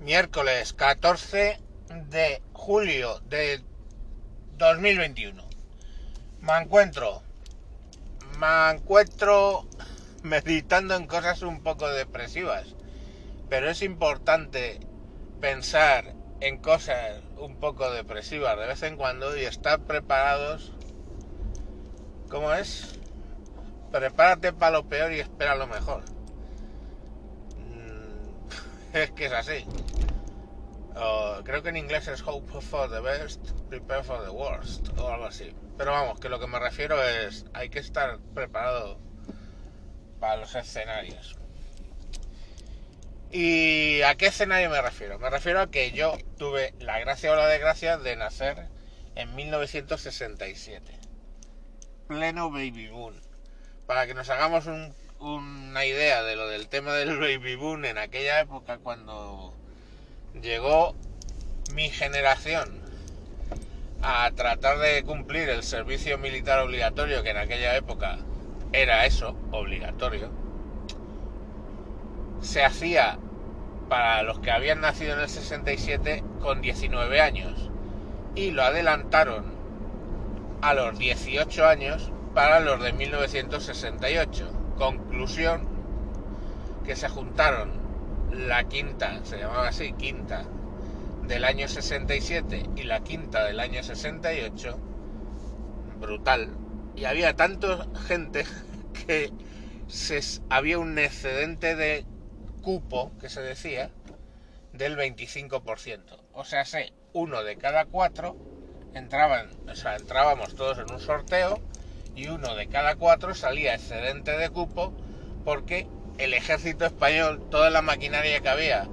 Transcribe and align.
miércoles 0.00 0.72
14 0.74 1.58
de 2.08 2.42
julio 2.52 3.20
de 3.28 3.62
2021. 4.56 5.42
Me 6.40 6.56
encuentro, 6.58 7.22
me 8.38 8.70
encuentro 8.70 9.66
meditando 10.22 10.94
en 10.94 11.06
cosas 11.06 11.42
un 11.42 11.62
poco 11.62 11.88
depresivas, 11.88 12.76
pero 13.48 13.70
es 13.70 13.82
importante 13.82 14.78
pensar 15.40 16.14
en 16.40 16.58
cosas 16.58 17.20
un 17.36 17.56
poco 17.56 17.90
depresivas 17.90 18.56
de 18.56 18.66
vez 18.66 18.82
en 18.84 18.96
cuando 18.96 19.36
y 19.36 19.44
estar 19.44 19.80
preparados. 19.80 20.72
¿Cómo 22.28 22.52
es? 22.52 23.00
Prepárate 23.90 24.52
para 24.52 24.72
lo 24.72 24.88
peor 24.88 25.12
y 25.12 25.20
espera 25.20 25.56
lo 25.56 25.66
mejor. 25.66 26.17
Es 28.92 29.10
que 29.12 29.26
es 29.26 29.32
así. 29.32 29.64
Creo 31.44 31.62
que 31.62 31.68
en 31.68 31.76
inglés 31.76 32.08
es 32.08 32.22
hope 32.26 32.60
for 32.60 32.90
the 32.90 33.00
best, 33.00 33.40
prepare 33.68 34.02
for 34.02 34.22
the 34.24 34.30
worst, 34.30 34.88
o 34.98 35.08
algo 35.08 35.26
así. 35.26 35.54
Pero 35.76 35.92
vamos, 35.92 36.18
que 36.18 36.28
lo 36.28 36.40
que 36.40 36.46
me 36.48 36.58
refiero 36.58 37.02
es, 37.02 37.44
hay 37.54 37.68
que 37.70 37.78
estar 37.78 38.18
preparado 38.34 38.98
para 40.18 40.36
los 40.36 40.54
escenarios. 40.54 41.36
¿Y 43.30 44.02
a 44.02 44.16
qué 44.16 44.26
escenario 44.26 44.70
me 44.70 44.82
refiero? 44.82 45.18
Me 45.18 45.30
refiero 45.30 45.60
a 45.60 45.70
que 45.70 45.92
yo 45.92 46.16
tuve 46.38 46.74
la 46.80 46.98
gracia 46.98 47.32
o 47.32 47.36
la 47.36 47.46
desgracia 47.46 47.98
de 47.98 48.16
nacer 48.16 48.68
en 49.14 49.34
1967. 49.34 50.98
Pleno 52.08 52.50
baby 52.50 52.88
boom. 52.88 53.20
Para 53.86 54.06
que 54.06 54.14
nos 54.14 54.28
hagamos 54.30 54.66
un- 54.66 54.94
una 55.20 55.84
idea 55.84 56.22
de 56.22 56.36
lo 56.36 56.48
del 56.48 56.68
tema 56.68 56.92
del 56.94 57.18
baby 57.18 57.56
boom 57.56 57.84
en 57.84 57.98
aquella 57.98 58.40
época 58.40 58.78
cuando 58.78 59.52
llegó 60.40 60.94
mi 61.74 61.88
generación 61.90 62.80
a 64.02 64.30
tratar 64.30 64.78
de 64.78 65.02
cumplir 65.02 65.48
el 65.48 65.62
servicio 65.62 66.18
militar 66.18 66.60
obligatorio, 66.60 67.22
que 67.22 67.30
en 67.30 67.38
aquella 67.38 67.76
época 67.76 68.18
era 68.72 69.06
eso, 69.06 69.36
obligatorio, 69.50 70.30
se 72.40 72.64
hacía 72.64 73.18
para 73.88 74.22
los 74.22 74.38
que 74.38 74.50
habían 74.50 74.80
nacido 74.80 75.14
en 75.14 75.20
el 75.20 75.28
67 75.28 76.22
con 76.40 76.60
19 76.60 77.20
años 77.20 77.70
y 78.34 78.52
lo 78.52 78.62
adelantaron 78.62 79.52
a 80.60 80.74
los 80.74 80.98
18 80.98 81.66
años 81.66 82.12
para 82.34 82.60
los 82.60 82.80
de 82.80 82.92
1968. 82.92 84.67
Conclusión 84.78 85.66
que 86.86 86.96
se 86.96 87.08
juntaron 87.08 87.72
la 88.32 88.64
quinta, 88.64 89.24
se 89.24 89.38
llamaba 89.38 89.68
así, 89.68 89.92
quinta 89.92 90.44
del 91.28 91.44
año 91.44 91.68
67 91.68 92.70
y 92.76 92.84
la 92.84 93.00
quinta 93.00 93.44
del 93.44 93.60
año 93.60 93.82
68, 93.82 94.78
brutal. 96.00 96.48
Y 96.96 97.04
había 97.04 97.34
tanta 97.34 97.86
gente 98.06 98.44
que 99.06 99.32
se, 99.88 100.20
había 100.48 100.78
un 100.78 100.98
excedente 100.98 101.76
de 101.76 102.04
cupo, 102.62 103.12
que 103.20 103.28
se 103.28 103.42
decía, 103.42 103.90
del 104.72 104.96
25%. 104.96 106.00
O 106.32 106.44
sea, 106.44 106.64
sé, 106.64 106.92
uno 107.12 107.42
de 107.42 107.56
cada 107.56 107.84
cuatro 107.86 108.36
entraban, 108.94 109.50
o 109.68 109.74
sea, 109.74 109.96
entrábamos 109.96 110.54
todos 110.54 110.78
en 110.78 110.90
un 110.90 111.00
sorteo 111.00 111.60
y 112.18 112.26
uno 112.26 112.56
de 112.56 112.66
cada 112.66 112.96
cuatro 112.96 113.32
salía 113.32 113.76
excedente 113.76 114.32
de 114.36 114.50
cupo 114.50 114.92
porque 115.44 115.86
el 116.18 116.34
ejército 116.34 116.84
español, 116.84 117.40
toda 117.48 117.70
la 117.70 117.80
maquinaria 117.80 118.40
que 118.40 118.48
había 118.48 118.88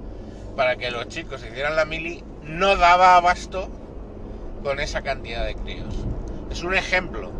para 0.54 0.76
que 0.76 0.92
los 0.92 1.08
chicos 1.08 1.44
hicieran 1.44 1.74
la 1.74 1.84
mili, 1.84 2.22
no 2.44 2.76
daba 2.76 3.16
abasto 3.16 3.68
con 4.62 4.78
esa 4.78 5.02
cantidad 5.02 5.44
de 5.44 5.56
críos. 5.56 5.92
Es 6.52 6.62
un 6.62 6.74
ejemplo, 6.74 7.32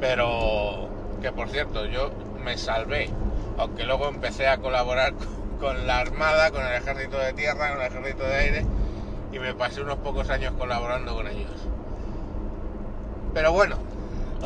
pero 0.00 0.88
que 1.22 1.30
por 1.30 1.50
cierto 1.50 1.86
yo 1.86 2.10
me 2.44 2.58
salvé, 2.58 3.08
aunque 3.58 3.84
luego 3.84 4.08
empecé 4.08 4.48
a 4.48 4.58
colaborar 4.58 5.14
con 5.60 5.86
la 5.86 6.00
Armada, 6.00 6.50
con 6.50 6.66
el 6.66 6.72
Ejército 6.74 7.16
de 7.16 7.32
Tierra, 7.32 7.70
con 7.70 7.80
el 7.80 7.86
Ejército 7.86 8.24
de 8.24 8.34
Aire, 8.34 8.64
y 9.32 9.38
me 9.38 9.54
pasé 9.54 9.82
unos 9.82 9.98
pocos 9.98 10.30
años 10.30 10.52
colaborando 10.58 11.14
con 11.14 11.28
ellos. 11.28 11.52
Pero 13.32 13.52
bueno, 13.52 13.78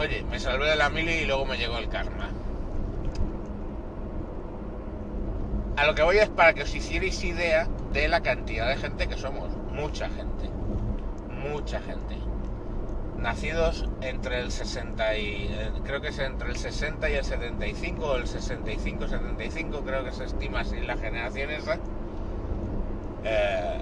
oye, 0.00 0.25
me 0.31 0.41
salvé 0.41 0.69
de 0.71 0.77
la 0.77 0.88
mili 0.88 1.12
y 1.12 1.27
luego 1.27 1.44
me 1.44 1.56
llegó 1.59 1.77
el 1.78 1.88
karma. 1.88 2.31
A 5.77 5.87
lo 5.87 5.94
que 5.94 6.03
voy 6.03 6.19
es 6.19 6.28
para 6.28 6.53
que 6.55 6.62
os 6.62 6.75
hicierais 6.75 7.22
idea 7.22 7.69
de 7.93 8.09
la 8.09 8.21
cantidad 8.22 8.69
de 8.69 8.77
gente 8.77 9.06
que 9.09 9.16
somos. 9.16 9.55
Mucha 9.72 10.09
gente. 10.09 10.50
Mucha 11.31 11.81
gente. 11.81 12.16
Nacidos 13.19 13.87
entre 14.00 14.41
el 14.41 14.50
60 14.50 15.16
y... 15.19 15.49
eh, 15.50 15.71
Creo 15.84 16.00
que 16.00 16.09
es 16.09 16.19
entre 16.19 16.49
el 16.49 16.56
60 16.56 17.11
y 17.11 17.15
el 17.15 17.25
75 17.25 18.05
o 18.06 18.17
el 18.17 18.25
65-75, 18.25 19.84
creo 19.84 20.05
que 20.05 20.12
se 20.12 20.25
estima 20.25 20.61
así 20.61 20.81
la 20.81 20.97
generación 20.97 21.50
esa. 21.50 21.78
Eh, 23.25 23.78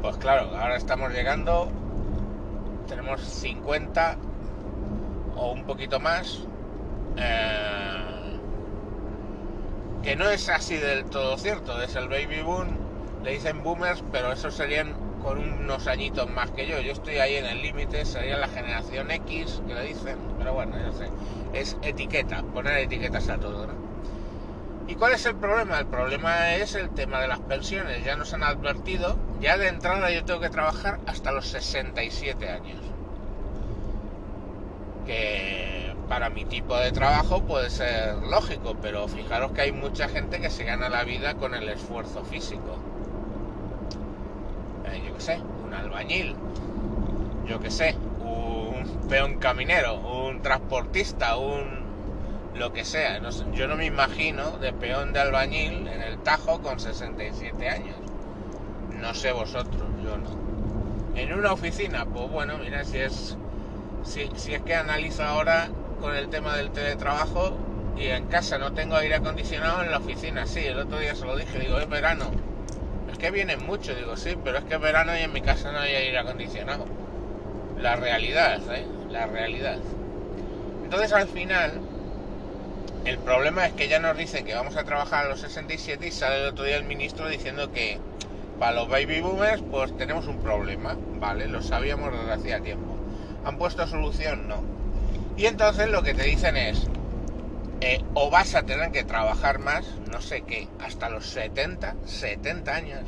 pues 0.00 0.16
claro, 0.16 0.50
ahora 0.56 0.76
estamos 0.76 1.12
llegando, 1.12 1.70
tenemos 2.92 3.20
50 3.22 4.18
o 5.34 5.52
un 5.52 5.64
poquito 5.64 6.00
más. 6.00 6.48
eh, 7.16 8.40
que 10.02 10.16
no 10.16 10.28
es 10.30 10.48
así 10.48 10.76
del 10.76 11.04
todo 11.08 11.38
cierto, 11.38 11.80
es 11.82 11.94
el 11.96 12.08
baby 12.08 12.42
boom, 12.42 12.88
le 13.22 13.32
dicen 13.32 13.62
boomers, 13.62 14.04
pero 14.10 14.32
esos 14.32 14.54
serían 14.54 14.94
con 15.18 15.38
unos 15.38 15.86
añitos 15.86 16.28
más 16.28 16.50
que 16.50 16.66
yo. 16.66 16.80
Yo 16.80 16.92
estoy 16.92 17.18
ahí 17.18 17.36
en 17.36 17.46
el 17.46 17.62
límite, 17.62 18.04
sería 18.04 18.36
la 18.36 18.48
generación 18.48 19.10
X, 19.10 19.62
que 19.66 19.74
le 19.74 19.82
dicen, 19.84 20.34
pero 20.38 20.52
bueno, 20.54 20.76
ya 20.78 20.92
sé. 20.92 21.12
Es 21.52 21.78
etiqueta, 21.82 22.42
poner 22.52 22.78
etiquetas 22.78 23.28
a 23.28 23.38
todo, 23.38 23.66
¿no? 23.66 23.81
¿Y 24.88 24.96
cuál 24.96 25.12
es 25.12 25.24
el 25.26 25.36
problema? 25.36 25.78
El 25.78 25.86
problema 25.86 26.54
es 26.54 26.74
el 26.74 26.90
tema 26.90 27.20
de 27.20 27.28
las 27.28 27.40
pensiones. 27.40 28.04
Ya 28.04 28.16
nos 28.16 28.32
han 28.34 28.42
advertido, 28.42 29.16
ya 29.40 29.56
de 29.56 29.68
entrada 29.68 30.10
yo 30.10 30.24
tengo 30.24 30.40
que 30.40 30.50
trabajar 30.50 30.98
hasta 31.06 31.30
los 31.32 31.46
67 31.48 32.48
años. 32.48 32.80
Que 35.06 35.94
para 36.08 36.30
mi 36.30 36.44
tipo 36.44 36.76
de 36.76 36.92
trabajo 36.92 37.42
puede 37.42 37.70
ser 37.70 38.16
lógico, 38.16 38.76
pero 38.82 39.08
fijaros 39.08 39.52
que 39.52 39.62
hay 39.62 39.72
mucha 39.72 40.08
gente 40.08 40.40
que 40.40 40.50
se 40.50 40.64
gana 40.64 40.88
la 40.88 41.04
vida 41.04 41.34
con 41.34 41.54
el 41.54 41.68
esfuerzo 41.68 42.24
físico. 42.24 42.76
Eh, 44.86 45.02
yo 45.06 45.14
qué 45.14 45.20
sé, 45.20 45.40
un 45.64 45.72
albañil, 45.72 46.34
yo 47.46 47.60
qué 47.60 47.70
sé, 47.70 47.96
un 48.20 49.06
peón 49.08 49.38
caminero, 49.38 49.94
un 49.94 50.42
transportista, 50.42 51.36
un 51.36 51.81
lo 52.54 52.72
que 52.72 52.84
sea. 52.84 53.20
Yo 53.52 53.66
no 53.66 53.76
me 53.76 53.86
imagino 53.86 54.58
de 54.58 54.72
peón 54.72 55.12
de 55.12 55.20
albañil 55.20 55.86
en 55.88 56.02
el 56.02 56.18
Tajo 56.18 56.60
con 56.60 56.78
67 56.78 57.68
años. 57.68 57.96
No 59.00 59.14
sé 59.14 59.32
vosotros, 59.32 59.82
yo 60.02 60.16
no. 60.16 60.42
En 61.14 61.32
una 61.32 61.52
oficina, 61.52 62.06
pues 62.06 62.30
bueno, 62.30 62.58
mira, 62.58 62.84
si 62.84 62.98
es 62.98 63.36
si 64.04 64.54
es 64.54 64.62
que 64.62 64.74
analizo 64.74 65.22
ahora 65.22 65.68
con 66.00 66.16
el 66.16 66.28
tema 66.28 66.56
del 66.56 66.70
teletrabajo 66.70 67.56
y 67.96 68.06
en 68.06 68.26
casa 68.26 68.58
no 68.58 68.72
tengo 68.72 68.96
aire 68.96 69.16
acondicionado, 69.16 69.82
en 69.82 69.90
la 69.90 69.98
oficina 69.98 70.46
sí. 70.46 70.60
El 70.60 70.78
otro 70.78 70.98
día 70.98 71.14
se 71.14 71.24
lo 71.24 71.36
dije, 71.36 71.58
digo, 71.58 71.78
es 71.78 71.88
verano. 71.88 72.30
Es 73.10 73.18
que 73.18 73.30
vienen 73.30 73.64
mucho, 73.64 73.94
digo, 73.94 74.16
sí, 74.16 74.36
pero 74.42 74.58
es 74.58 74.64
que 74.64 74.74
es 74.74 74.80
verano 74.80 75.16
y 75.16 75.20
en 75.20 75.32
mi 75.32 75.40
casa 75.40 75.70
no 75.72 75.78
hay 75.78 75.94
aire 75.94 76.18
acondicionado. 76.18 76.86
La 77.78 77.96
realidad, 77.96 78.60
¿eh? 78.74 78.86
La 79.10 79.26
realidad. 79.26 79.78
Entonces 80.84 81.12
al 81.12 81.28
final, 81.28 81.80
el 83.04 83.18
problema 83.18 83.66
es 83.66 83.72
que 83.72 83.88
ya 83.88 83.98
nos 83.98 84.16
dicen 84.16 84.44
que 84.44 84.54
vamos 84.54 84.76
a 84.76 84.84
trabajar 84.84 85.26
a 85.26 85.28
los 85.28 85.40
67 85.40 86.06
y 86.06 86.10
sale 86.12 86.42
el 86.42 86.48
otro 86.48 86.64
día 86.64 86.76
el 86.76 86.84
ministro 86.84 87.28
diciendo 87.28 87.72
que 87.72 87.98
para 88.58 88.76
los 88.76 88.88
baby 88.88 89.20
boomers 89.20 89.62
pues 89.70 89.96
tenemos 89.96 90.28
un 90.28 90.38
problema, 90.38 90.96
¿vale? 91.18 91.48
Lo 91.48 91.62
sabíamos 91.62 92.12
desde 92.12 92.32
hacía 92.32 92.60
tiempo. 92.60 92.96
¿Han 93.44 93.58
puesto 93.58 93.86
solución? 93.88 94.46
No. 94.46 94.62
Y 95.36 95.46
entonces 95.46 95.88
lo 95.88 96.02
que 96.02 96.14
te 96.14 96.22
dicen 96.24 96.56
es, 96.56 96.86
eh, 97.80 98.04
o 98.14 98.30
vas 98.30 98.54
a 98.54 98.62
tener 98.62 98.92
que 98.92 99.02
trabajar 99.02 99.58
más, 99.58 99.84
no 100.12 100.20
sé 100.20 100.42
qué, 100.42 100.68
hasta 100.78 101.08
los 101.08 101.26
70, 101.26 101.96
70 102.04 102.74
años, 102.74 103.02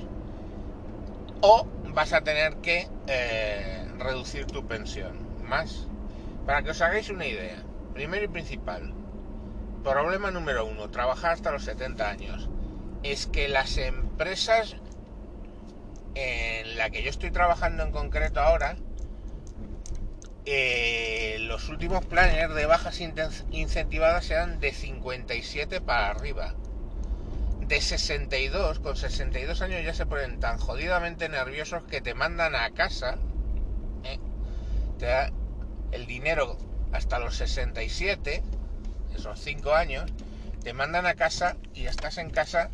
o 1.41 1.69
vas 1.91 2.13
a 2.13 2.23
tener 2.23 2.57
que 2.57 2.89
eh, 3.07 3.87
reducir 3.99 4.47
tu 4.47 4.67
pensión 4.67 5.19
más. 5.45 5.87
Para 6.47 6.63
que 6.63 6.71
os 6.71 6.81
hagáis 6.81 7.09
una 7.11 7.27
idea, 7.27 7.63
primero 7.95 8.25
y 8.25 8.29
principal, 8.29 8.93
problema 9.85 10.31
número 10.31 10.67
uno, 10.67 10.91
trabajar 10.91 11.33
hasta 11.33 11.53
los 11.53 11.65
70 11.65 12.09
años, 12.09 12.49
es 13.03 13.27
que 13.27 13.49
las 13.49 13.77
empresas 13.77 14.77
en 16.15 16.77
la 16.77 16.91
que 16.91 17.03
yo 17.03 17.11
estoy 17.11 17.31
trabajando 17.31 17.83
en 17.83 17.93
concreto 17.93 18.41
ahora, 18.41 18.77
eh, 20.47 21.37
los 21.41 21.69
últimos 21.69 22.05
planes 22.05 22.55
de 22.55 22.67
bajas 22.67 23.01
incentivadas 23.01 24.31
eran 24.31 24.59
de 24.59 24.73
57 24.73 25.81
para 25.81 26.11
arriba. 26.11 26.55
de 27.61 27.81
62, 27.81 28.81
con 28.81 28.95
62 28.95 29.63
años 29.63 29.83
ya 29.85 29.95
se 29.95 30.05
ponen 30.05 30.39
tan 30.39 30.59
jodidamente 30.59 31.31
nerviosos 31.31 31.83
que 31.85 32.03
te 32.03 32.13
mandan 32.13 32.55
a 32.55 32.71
casa, 32.75 33.17
¿eh? 34.05 34.19
te 34.99 35.07
da 35.07 35.33
el 35.91 36.07
dinero 36.07 36.59
hasta 36.93 37.19
los 37.19 37.37
67, 37.37 38.43
esos 39.15 39.41
5 39.41 39.75
años, 39.75 40.11
te 40.63 40.73
mandan 40.73 41.07
a 41.07 41.15
casa 41.15 41.57
y 41.73 41.87
estás 41.87 42.19
en 42.19 42.31
casa 42.31 42.71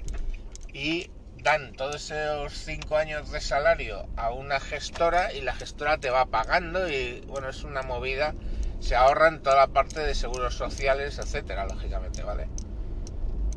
y 0.72 1.10
dan 1.42 1.72
todos 1.72 2.10
esos 2.10 2.52
5 2.52 2.96
años 2.96 3.30
de 3.30 3.40
salario 3.40 4.06
a 4.16 4.30
una 4.30 4.60
gestora 4.60 5.32
y 5.32 5.40
la 5.40 5.54
gestora 5.54 5.98
te 5.98 6.10
va 6.10 6.26
pagando 6.26 6.88
y 6.88 7.22
bueno, 7.26 7.48
es 7.48 7.64
una 7.64 7.82
movida, 7.82 8.34
se 8.78 8.96
ahorran 8.96 9.42
toda 9.42 9.56
la 9.56 9.66
parte 9.68 10.00
de 10.00 10.14
seguros 10.14 10.54
sociales, 10.54 11.18
etcétera, 11.18 11.66
lógicamente, 11.66 12.22
¿vale? 12.22 12.48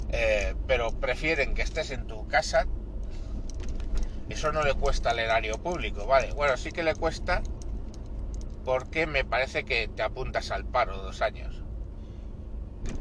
Eh, 0.09 0.56
pero 0.68 0.91
prefieren 0.91 1.56
que 1.56 1.63
estés 1.63 1.91
en 1.91 2.06
tu 2.07 2.27
casa. 2.27 2.68
Eso 4.29 4.51
no 4.51 4.63
le 4.63 4.74
cuesta 4.74 5.09
al 5.09 5.19
erario 5.19 5.57
público, 5.57 6.06
¿vale? 6.06 6.31
Bueno, 6.33 6.56
sí 6.56 6.71
que 6.71 6.83
le 6.83 6.95
cuesta 6.95 7.41
porque 8.63 9.06
me 9.07 9.25
parece 9.25 9.65
que 9.65 9.88
te 9.88 10.03
apuntas 10.03 10.51
al 10.51 10.65
paro 10.65 10.97
dos 11.01 11.21
años. 11.21 11.62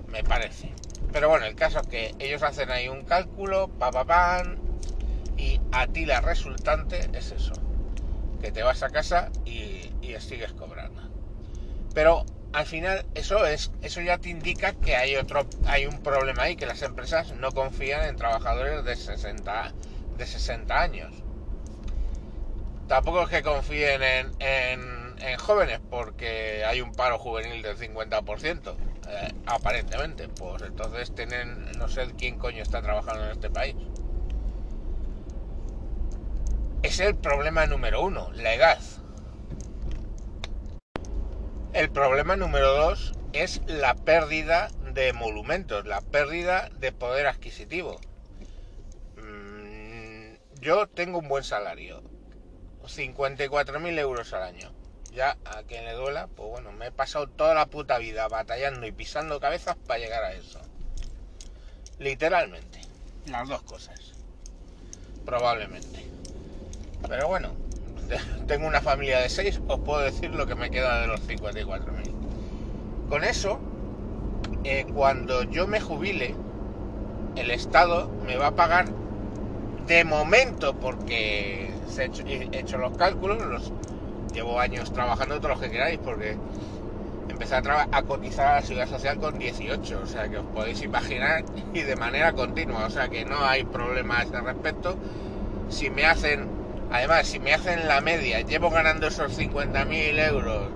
Me 0.09 0.23
parece. 0.23 0.73
Pero 1.13 1.29
bueno, 1.29 1.47
el 1.47 1.55
caso 1.55 1.81
es 1.81 1.87
que 1.87 2.15
ellos 2.19 2.43
hacen 2.43 2.71
ahí 2.71 2.89
un 2.89 3.05
cálculo, 3.05 3.69
pa, 3.69 3.91
pa, 3.91 4.05
pan, 4.05 4.59
y 5.37 5.61
a 5.73 5.87
ti 5.87 6.07
la 6.07 6.21
resultante 6.21 7.11
es 7.13 7.33
eso, 7.33 7.53
que 8.41 8.51
te 8.53 8.63
vas 8.63 8.83
a 8.83 8.91
casa 8.91 9.31
y, 9.45 9.91
sigues 10.21 10.53
cobrando. 10.53 11.01
Pero 11.95 12.27
al 12.53 12.67
final 12.67 13.07
eso 13.15 13.47
es 13.47 13.73
eso 13.81 14.03
ya 14.03 14.19
te 14.19 14.29
indica 14.29 14.75
que 14.75 14.95
hay 14.95 15.17
otro 15.17 15.47
hay 15.65 15.87
un 15.87 16.03
problema 16.03 16.43
ahí 16.43 16.55
que 16.55 16.67
las 16.67 16.83
empresas 16.83 17.33
no 17.33 17.51
confían 17.53 18.05
en 18.05 18.17
trabajadores 18.17 18.85
de 18.85 18.95
60 18.95 19.73
de 20.19 20.27
60 20.27 20.79
años 20.79 21.15
tampoco 22.89 23.23
es 23.23 23.31
que 23.31 23.43
confíen 23.43 24.03
en, 24.03 24.31
en, 24.39 25.39
jóvenes 25.39 25.81
porque 25.89 26.63
hay 26.67 26.83
un 26.83 26.93
paro 26.93 27.19
juvenil 27.19 27.63
del 27.63 27.79
50% 27.79 28.75
eh, 29.13 29.35
aparentemente 29.47 30.29
pues 30.29 30.63
entonces 30.63 31.15
tienen 31.15 31.71
no 31.79 31.89
sé 31.89 32.07
quién 32.17 32.39
coño 32.39 32.63
está 32.63 32.83
trabajando 32.83 33.25
en 33.25 33.31
este 33.31 33.51
país 33.51 33.77
es 36.83 36.99
el 36.99 37.15
problema 37.17 37.67
número 37.67 38.03
uno 38.03 38.33
la 38.33 38.55
edad 38.55 38.79
el 41.73 41.91
problema 41.91 42.37
número 42.37 42.75
dos 42.75 43.15
es 43.33 43.63
la 43.67 43.95
pérdida 43.95 44.69
de 44.93 45.09
emolumentos, 45.09 45.87
la 45.87 46.03
pérdida 46.03 46.69
de 46.79 46.93
poder 46.93 47.27
adquisitivo. 47.27 47.99
Mm, 49.17 50.35
yo 50.61 50.87
tengo 50.89 51.19
un 51.19 51.29
buen 51.29 51.45
salario, 51.45 52.03
54.000 52.83 53.99
euros 53.99 54.35
al 54.35 54.43
año. 54.43 54.82
Ya 55.13 55.37
a 55.45 55.63
quien 55.65 55.85
le 55.85 55.93
duela, 55.93 56.27
pues 56.29 56.49
bueno, 56.49 56.73
me 56.73 56.87
he 56.87 56.91
pasado 56.91 57.29
toda 57.29 57.55
la 57.55 57.67
puta 57.67 57.99
vida 57.99 58.29
batallando 58.29 58.87
y 58.87 58.93
pisando 58.93 59.41
cabezas 59.41 59.77
para 59.87 60.01
llegar 60.01 60.25
a 60.25 60.33
eso. 60.33 60.61
Literalmente, 61.99 62.81
las 63.27 63.49
dos 63.49 63.63
cosas. 63.63 64.13
Probablemente. 65.27 66.07
Pero 67.07 67.29
bueno, 67.29 67.51
tengo 68.47 68.67
una 68.67 68.81
familia 68.81 69.19
de 69.19 69.29
6, 69.29 69.61
os 69.69 69.81
puedo 69.81 70.01
decir 70.01 70.31
lo 70.31 70.47
que 70.47 70.55
me 70.55 70.71
queda 70.71 71.01
de 71.03 71.07
los 71.07 71.21
54.000. 71.29 73.09
Con 73.09 73.25
eso, 73.25 73.61
eh, 74.65 74.87
cuando 74.95 75.43
yo 75.43 75.67
me 75.67 75.81
jubile, 75.81 76.35
el 77.37 77.51
Estado 77.51 78.09
me 78.27 78.37
va 78.37 78.49
a 78.49 78.55
pagar 78.55 78.87
de 79.87 80.05
momento, 80.05 80.75
porque 80.75 81.71
he 81.99 82.59
hecho, 82.59 82.79
los 82.79 82.97
cálculos, 82.97 83.43
los 83.43 83.73
llevo 84.33 84.59
años 84.59 84.93
trabajando 84.93 85.37
todos 85.37 85.51
los 85.51 85.61
que 85.61 85.71
queráis, 85.71 85.99
porque 86.05 86.37
empecé 87.29 87.55
a, 87.55 87.89
a 87.91 88.03
cotizar 88.03 88.47
a 88.47 88.55
la 88.57 88.63
seguridad 88.63 88.89
social 88.89 89.19
con 89.19 89.39
18, 89.39 90.01
o 90.03 90.07
sea 90.07 90.29
que 90.29 90.39
os 90.39 90.47
podéis 90.47 90.83
imaginar, 90.83 91.45
y 91.73 91.81
de 91.83 91.97
manera 91.97 92.33
continua, 92.33 92.87
o 92.87 92.91
sea 92.91 93.09
que 93.09 93.25
no 93.25 93.45
hay 93.45 93.65
problema 93.65 94.19
a 94.19 94.23
ese 94.23 94.41
respecto. 94.41 94.97
Si 95.69 95.91
me 95.91 96.05
hacen 96.05 96.63
Además, 96.93 97.27
si 97.27 97.41
me 97.41 97.55
hacen 97.55 97.89
la 97.89 98.03
media, 98.03 98.43
llevo 98.43 98.69
ganando 98.69 99.07
esos 99.07 99.39
50.000 99.39 100.29
euros 100.29 100.69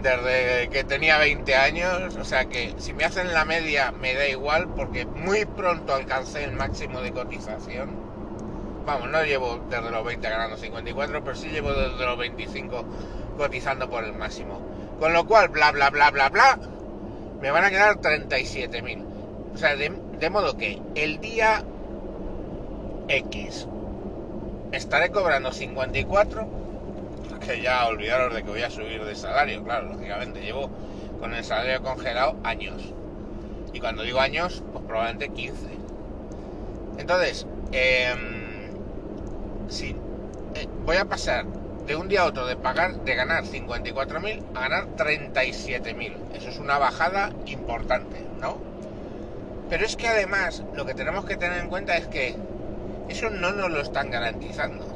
desde 0.00 0.70
que 0.70 0.82
tenía 0.82 1.18
20 1.18 1.54
años, 1.54 2.16
o 2.16 2.24
sea 2.24 2.46
que 2.46 2.74
si 2.78 2.94
me 2.94 3.04
hacen 3.04 3.34
la 3.34 3.44
media 3.44 3.92
me 3.92 4.14
da 4.14 4.26
igual 4.26 4.68
porque 4.74 5.04
muy 5.04 5.44
pronto 5.44 5.94
alcancé 5.94 6.44
el 6.44 6.52
máximo 6.52 7.02
de 7.02 7.12
cotización. 7.12 8.01
Vamos, 8.84 9.10
no 9.10 9.22
llevo 9.24 9.60
desde 9.68 9.90
los 9.90 10.04
20 10.04 10.28
ganando 10.28 10.56
54, 10.56 11.22
pero 11.24 11.36
sí 11.36 11.48
llevo 11.48 11.72
desde 11.72 12.04
los 12.04 12.18
25 12.18 12.84
cotizando 13.36 13.88
por 13.88 14.04
el 14.04 14.12
máximo. 14.12 14.60
Con 14.98 15.12
lo 15.12 15.24
cual, 15.26 15.48
bla, 15.48 15.70
bla, 15.72 15.90
bla, 15.90 16.10
bla, 16.10 16.28
bla, 16.28 16.58
me 17.40 17.50
van 17.50 17.64
a 17.64 17.70
quedar 17.70 17.96
37.000. 17.96 19.04
O 19.54 19.58
sea, 19.58 19.76
de, 19.76 19.92
de 20.18 20.30
modo 20.30 20.56
que 20.56 20.80
el 20.94 21.20
día 21.20 21.64
X 23.08 23.68
estaré 24.72 25.10
cobrando 25.10 25.52
54, 25.52 26.48
que 27.46 27.60
ya 27.60 27.86
olvidaros 27.86 28.34
de 28.34 28.42
que 28.42 28.50
voy 28.50 28.62
a 28.62 28.70
subir 28.70 29.04
de 29.04 29.14
salario, 29.14 29.62
claro, 29.62 29.92
lógicamente, 29.92 30.40
llevo 30.40 30.70
con 31.20 31.34
el 31.34 31.44
salario 31.44 31.82
congelado 31.82 32.36
años. 32.42 32.82
Y 33.72 33.80
cuando 33.80 34.02
digo 34.02 34.20
años, 34.20 34.62
pues 34.72 34.84
probablemente 34.84 35.28
15. 35.28 35.66
Entonces, 36.98 37.46
em, 37.72 38.31
si 39.72 39.96
eh, 40.54 40.68
voy 40.84 40.96
a 40.96 41.06
pasar 41.06 41.46
de 41.86 41.96
un 41.96 42.08
día 42.08 42.22
a 42.22 42.26
otro 42.26 42.46
de 42.46 42.56
pagar, 42.56 43.02
de 43.04 43.14
ganar 43.14 43.44
54.000 43.44 44.42
a 44.54 44.60
ganar 44.60 44.86
37.000. 44.96 46.14
Eso 46.34 46.48
es 46.50 46.58
una 46.58 46.78
bajada 46.78 47.32
importante, 47.46 48.24
¿no? 48.40 48.58
Pero 49.68 49.84
es 49.84 49.96
que 49.96 50.06
además 50.06 50.62
lo 50.74 50.84
que 50.84 50.94
tenemos 50.94 51.24
que 51.24 51.36
tener 51.36 51.58
en 51.58 51.68
cuenta 51.68 51.96
es 51.96 52.06
que 52.06 52.36
eso 53.08 53.30
no 53.30 53.52
nos 53.52 53.70
lo 53.70 53.80
están 53.80 54.10
garantizando. 54.10 54.86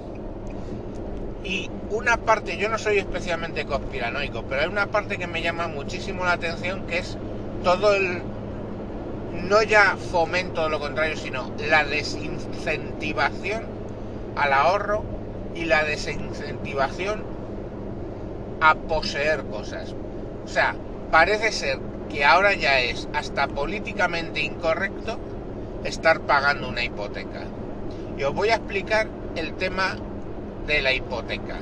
Y 1.42 1.70
una 1.90 2.16
parte, 2.18 2.56
yo 2.56 2.68
no 2.68 2.76
soy 2.78 2.98
especialmente 2.98 3.64
conspiranoico, 3.64 4.42
pero 4.42 4.62
hay 4.62 4.68
una 4.68 4.86
parte 4.86 5.16
que 5.16 5.26
me 5.26 5.42
llama 5.42 5.68
muchísimo 5.68 6.24
la 6.24 6.32
atención 6.32 6.86
que 6.86 6.98
es 6.98 7.16
todo 7.62 7.94
el, 7.94 8.20
no 9.44 9.62
ya 9.62 9.96
fomento 10.10 10.64
de 10.64 10.70
lo 10.70 10.80
contrario, 10.80 11.16
sino 11.16 11.52
la 11.68 11.84
desincentivación 11.84 13.75
al 14.36 14.52
ahorro 14.52 15.02
y 15.54 15.64
la 15.64 15.84
desincentivación 15.84 17.24
a 18.60 18.74
poseer 18.74 19.44
cosas. 19.44 19.94
O 20.44 20.48
sea, 20.48 20.76
parece 21.10 21.50
ser 21.52 21.78
que 22.08 22.24
ahora 22.24 22.54
ya 22.54 22.80
es 22.80 23.08
hasta 23.12 23.48
políticamente 23.48 24.40
incorrecto 24.40 25.18
estar 25.84 26.20
pagando 26.20 26.68
una 26.68 26.84
hipoteca. 26.84 27.42
Y 28.16 28.22
os 28.22 28.34
voy 28.34 28.50
a 28.50 28.56
explicar 28.56 29.08
el 29.34 29.54
tema 29.54 29.96
de 30.66 30.82
la 30.82 30.92
hipoteca. 30.92 31.58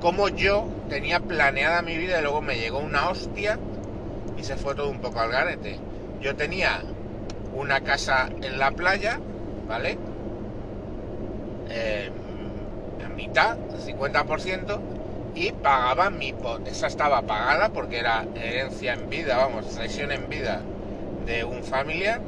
Cómo 0.00 0.28
yo 0.28 0.66
tenía 0.88 1.20
planeada 1.20 1.82
mi 1.82 1.96
vida 1.96 2.18
y 2.18 2.22
luego 2.22 2.42
me 2.42 2.58
llegó 2.58 2.78
una 2.78 3.08
hostia 3.08 3.58
y 4.36 4.42
se 4.42 4.56
fue 4.56 4.74
todo 4.74 4.88
un 4.88 5.00
poco 5.00 5.20
al 5.20 5.30
garete. 5.30 5.78
Yo 6.20 6.34
tenía 6.34 6.82
una 7.54 7.80
casa 7.82 8.28
en 8.42 8.58
la 8.58 8.70
playa, 8.72 9.20
¿vale? 9.68 9.98
Eh, 11.72 12.10
mitad, 13.16 13.56
50%, 13.86 14.80
y 15.34 15.52
pagaba 15.52 16.10
mi. 16.10 16.34
Esa 16.66 16.86
estaba 16.86 17.22
pagada 17.22 17.70
porque 17.70 17.98
era 17.98 18.26
herencia 18.34 18.94
en 18.94 19.08
vida, 19.08 19.36
vamos, 19.36 19.66
cesión 19.66 20.12
en 20.12 20.28
vida 20.28 20.60
de 21.26 21.44
un 21.44 21.62
familiar. 21.62 22.20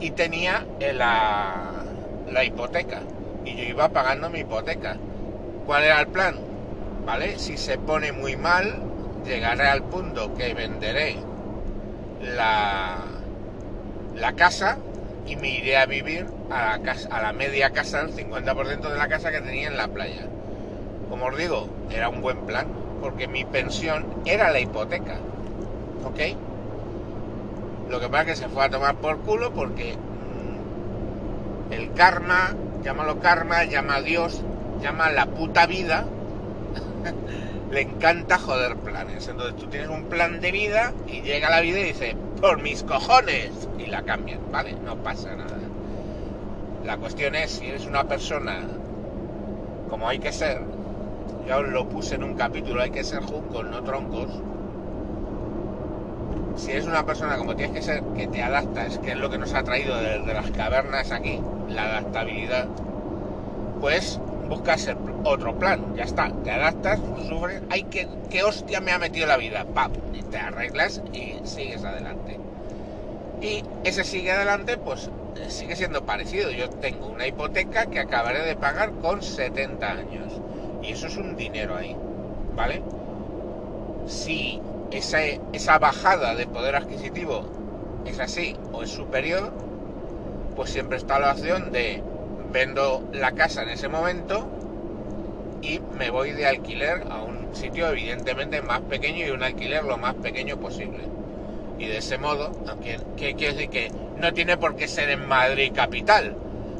Y 0.00 0.10
tenía 0.10 0.66
la, 0.94 1.84
la 2.30 2.44
hipoteca 2.44 3.02
y 3.44 3.54
yo 3.54 3.64
iba 3.64 3.88
pagando 3.88 4.30
mi 4.30 4.40
hipoteca. 4.40 4.96
¿Cuál 5.66 5.84
era 5.84 6.00
el 6.00 6.08
plan? 6.08 6.36
¿Vale? 7.06 7.38
Si 7.38 7.56
se 7.56 7.78
pone 7.78 8.12
muy 8.12 8.36
mal, 8.36 8.82
llegaré 9.24 9.68
al 9.68 9.82
punto 9.84 10.34
que 10.34 10.54
venderé 10.54 11.16
la, 12.20 12.96
la 14.16 14.32
casa 14.34 14.78
y 15.26 15.36
me 15.36 15.48
iré 15.48 15.76
a 15.76 15.86
vivir 15.86 16.26
a 16.50 16.72
la, 16.72 16.78
casa, 16.82 17.08
a 17.10 17.22
la 17.22 17.32
media 17.32 17.70
casa, 17.70 18.00
el 18.00 18.14
50% 18.14 18.90
de 18.90 18.96
la 18.96 19.08
casa 19.08 19.30
que 19.30 19.40
tenía 19.40 19.68
en 19.68 19.76
la 19.76 19.88
playa. 19.88 20.26
Como 21.08 21.26
os 21.26 21.36
digo, 21.36 21.68
era 21.90 22.08
un 22.08 22.20
buen 22.20 22.46
plan, 22.46 22.66
porque 23.00 23.28
mi 23.28 23.44
pensión 23.44 24.06
era 24.24 24.50
la 24.50 24.60
hipoteca. 24.60 25.16
¿Ok? 26.04 26.20
Lo 27.88 28.00
que 28.00 28.08
pasa 28.08 28.22
es 28.22 28.28
que 28.28 28.46
se 28.46 28.48
fue 28.48 28.64
a 28.64 28.70
tomar 28.70 28.96
por 28.96 29.18
culo 29.18 29.52
porque 29.52 29.96
el 31.70 31.92
karma, 31.92 32.54
llámalo 32.82 33.20
karma, 33.20 33.64
llama 33.64 33.96
a 33.96 34.02
Dios, 34.02 34.42
llama 34.80 35.06
a 35.06 35.12
la 35.12 35.26
puta 35.26 35.66
vida, 35.66 36.06
le 37.72 37.80
encanta 37.80 38.38
joder 38.38 38.76
planes. 38.76 39.26
Entonces 39.26 39.56
tú 39.56 39.66
tienes 39.66 39.88
un 39.88 40.04
plan 40.04 40.40
de 40.40 40.52
vida 40.52 40.92
y 41.06 41.22
llega 41.22 41.50
la 41.50 41.60
vida 41.60 41.80
y 41.80 41.84
dice, 41.84 42.14
por 42.40 42.60
mis 42.62 42.82
cojones, 42.82 43.50
y 43.78 43.86
la 43.86 44.02
cambian, 44.02 44.40
¿vale? 44.52 44.74
No 44.84 44.96
pasa 44.96 45.34
nada. 45.34 45.58
La 46.84 46.98
cuestión 46.98 47.34
es 47.34 47.52
si 47.52 47.66
eres 47.66 47.86
una 47.86 48.04
persona 48.04 48.60
como 49.88 50.08
hay 50.08 50.18
que 50.18 50.32
ser, 50.32 50.60
ya 51.46 51.58
os 51.58 51.68
lo 51.68 51.88
puse 51.88 52.16
en 52.16 52.24
un 52.24 52.34
capítulo, 52.34 52.82
hay 52.82 52.90
que 52.90 53.04
ser 53.04 53.22
juncos, 53.22 53.64
no 53.64 53.82
troncos. 53.82 54.28
Si 56.56 56.72
eres 56.72 56.86
una 56.86 57.06
persona 57.06 57.36
como 57.38 57.56
tienes 57.56 57.74
que 57.74 57.82
ser, 57.82 58.02
que 58.14 58.26
te 58.26 58.42
adaptas, 58.42 58.98
que 58.98 59.12
es 59.12 59.16
lo 59.16 59.30
que 59.30 59.38
nos 59.38 59.54
ha 59.54 59.62
traído 59.62 59.96
de, 59.96 60.20
de 60.20 60.34
las 60.34 60.50
cavernas 60.50 61.10
aquí, 61.10 61.40
la 61.68 61.84
adaptabilidad, 61.84 62.68
pues 63.80 64.20
buscas 64.52 64.86
el- 64.86 64.98
otro 65.24 65.58
plan, 65.58 65.80
ya 65.96 66.04
está, 66.04 66.30
te 66.44 66.50
adaptas, 66.50 67.00
sufres, 67.26 67.62
ay, 67.70 67.84
que, 67.84 68.06
qué 68.28 68.42
hostia 68.42 68.82
me 68.82 68.92
ha 68.92 68.98
metido 68.98 69.26
la 69.26 69.38
vida, 69.38 69.64
pam, 69.64 69.90
y 70.12 70.22
te 70.24 70.36
arreglas 70.36 71.00
y 71.14 71.34
sigues 71.46 71.82
adelante. 71.84 72.38
Y 73.40 73.62
ese 73.82 74.04
sigue 74.04 74.30
adelante, 74.30 74.76
pues 74.76 75.08
eh, 75.36 75.48
sigue 75.48 75.74
siendo 75.74 76.02
parecido. 76.04 76.50
Yo 76.50 76.68
tengo 76.68 77.08
una 77.08 77.26
hipoteca 77.26 77.86
que 77.86 77.98
acabaré 77.98 78.40
de 78.40 78.54
pagar 78.54 78.92
con 79.00 79.22
70 79.22 79.90
años. 79.92 80.40
Y 80.82 80.92
eso 80.92 81.06
es 81.06 81.16
un 81.16 81.34
dinero 81.34 81.74
ahí, 81.74 81.96
¿vale? 82.54 82.82
Si 84.06 84.60
esa, 84.90 85.20
esa 85.52 85.78
bajada 85.78 86.34
de 86.34 86.46
poder 86.46 86.76
adquisitivo 86.76 87.42
es 88.04 88.20
así 88.20 88.54
o 88.72 88.82
es 88.82 88.90
superior, 88.90 89.54
pues 90.54 90.70
siempre 90.70 90.98
está 90.98 91.18
la 91.18 91.32
opción 91.32 91.72
de 91.72 92.02
vendo 92.52 93.08
la 93.12 93.32
casa 93.32 93.62
en 93.62 93.70
ese 93.70 93.88
momento 93.88 94.48
y 95.62 95.80
me 95.96 96.10
voy 96.10 96.32
de 96.32 96.46
alquiler 96.46 97.04
a 97.08 97.22
un 97.22 97.54
sitio 97.54 97.88
evidentemente 97.88 98.62
más 98.62 98.80
pequeño 98.80 99.26
y 99.26 99.30
un 99.30 99.42
alquiler 99.42 99.84
lo 99.84 99.96
más 99.96 100.14
pequeño 100.14 100.58
posible. 100.58 101.00
Y 101.78 101.86
de 101.86 101.98
ese 101.98 102.18
modo, 102.18 102.52
que 103.16 103.34
quiere 103.34 103.54
decir 103.54 103.70
que 103.70 103.90
no 104.18 104.32
tiene 104.32 104.56
por 104.56 104.76
qué 104.76 104.86
ser 104.88 105.10
en 105.10 105.26
Madrid 105.26 105.72
capital, 105.74 106.36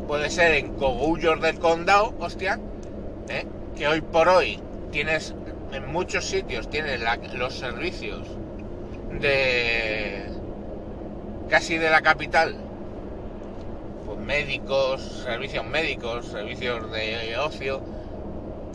puede 0.06 0.30
ser 0.30 0.52
en 0.54 0.74
Cogullos 0.74 1.40
del 1.40 1.58
Condado, 1.58 2.14
hostia, 2.18 2.60
¿eh? 3.28 3.46
que 3.76 3.88
hoy 3.88 4.00
por 4.00 4.28
hoy 4.28 4.60
tienes 4.90 5.34
en 5.72 5.90
muchos 5.90 6.26
sitios 6.26 6.68
tienes 6.68 7.00
los 7.34 7.54
servicios 7.54 8.28
de 9.20 10.26
casi 11.48 11.78
de 11.78 11.90
la 11.90 12.02
capital 12.02 12.56
médicos 14.16 15.02
servicios 15.24 15.64
médicos 15.64 16.26
servicios 16.26 16.90
de 16.90 17.36
ocio 17.38 17.80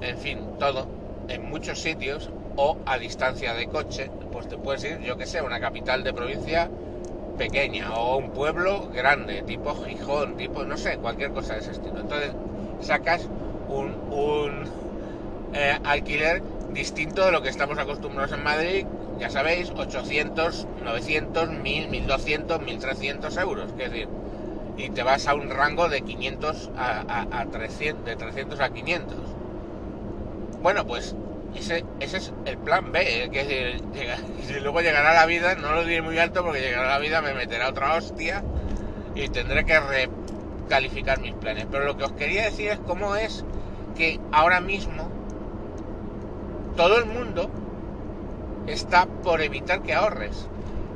en 0.01 0.17
fin 0.17 0.39
todo 0.59 0.87
en 1.27 1.49
muchos 1.49 1.79
sitios 1.79 2.29
o 2.55 2.77
a 2.85 2.97
distancia 2.97 3.53
de 3.53 3.67
coche 3.67 4.09
pues 4.31 4.47
te 4.47 4.57
puedes 4.57 4.83
ir 4.83 4.99
yo 4.99 5.17
que 5.17 5.25
sé 5.25 5.39
a 5.39 5.43
una 5.43 5.59
capital 5.59 6.03
de 6.03 6.13
provincia 6.13 6.69
pequeña 7.37 7.93
o 7.93 8.17
un 8.17 8.31
pueblo 8.31 8.89
grande 8.93 9.43
tipo 9.43 9.75
Gijón 9.75 10.35
tipo 10.37 10.65
no 10.65 10.77
sé 10.77 10.97
cualquier 10.97 11.31
cosa 11.31 11.53
de 11.53 11.59
ese 11.59 11.71
estilo. 11.71 11.99
Entonces 11.99 12.31
sacas 12.81 13.27
un, 13.69 13.93
un 14.11 14.63
eh, 15.53 15.77
alquiler 15.83 16.41
distinto 16.71 17.25
de 17.25 17.31
lo 17.31 17.41
que 17.41 17.49
estamos 17.49 17.77
acostumbrados 17.77 18.33
en 18.33 18.43
Madrid, 18.43 18.85
ya 19.19 19.29
sabéis, 19.29 19.71
800, 19.71 20.67
900, 20.83 21.49
1000, 21.49 21.89
1200, 21.89 22.61
1300 22.61 23.37
euros, 23.37 23.71
es 23.71 23.77
decir, 23.77 24.07
y 24.77 24.89
te 24.89 25.03
vas 25.03 25.27
a 25.27 25.33
un 25.35 25.49
rango 25.49 25.89
de 25.89 26.01
500 26.01 26.69
a, 26.77 27.01
a- 27.01 27.41
a 27.41 27.45
300, 27.47 28.05
de 28.05 28.15
300 28.15 28.59
a 28.59 28.69
500. 28.69 29.17
Bueno, 30.61 30.85
pues 30.85 31.15
ese, 31.55 31.83
ese 31.99 32.17
es 32.17 32.33
el 32.45 32.57
plan 32.57 32.91
B, 32.91 33.23
eh, 33.23 33.29
que 33.29 33.79
y 34.49 34.59
luego 34.61 34.81
llegará 34.81 35.13
la 35.13 35.25
vida, 35.25 35.55
no 35.55 35.73
lo 35.73 35.85
diré 35.85 36.01
muy 36.01 36.17
alto 36.19 36.43
porque 36.43 36.61
llegará 36.61 36.87
la 36.89 36.99
vida, 36.99 37.21
me 37.21 37.33
meterá 37.33 37.69
otra 37.69 37.95
hostia 37.95 38.43
y 39.15 39.27
tendré 39.29 39.65
que 39.65 39.79
recalificar 39.79 41.19
mis 41.19 41.33
planes. 41.33 41.67
Pero 41.71 41.85
lo 41.85 41.97
que 41.97 42.03
os 42.03 42.11
quería 42.13 42.43
decir 42.43 42.69
es 42.69 42.79
cómo 42.79 43.15
es 43.15 43.45
que 43.95 44.19
ahora 44.31 44.61
mismo 44.61 45.09
todo 46.75 46.99
el 46.99 47.05
mundo 47.05 47.49
está 48.67 49.05
por 49.05 49.41
evitar 49.41 49.81
que 49.81 49.93
ahorres. 49.93 50.47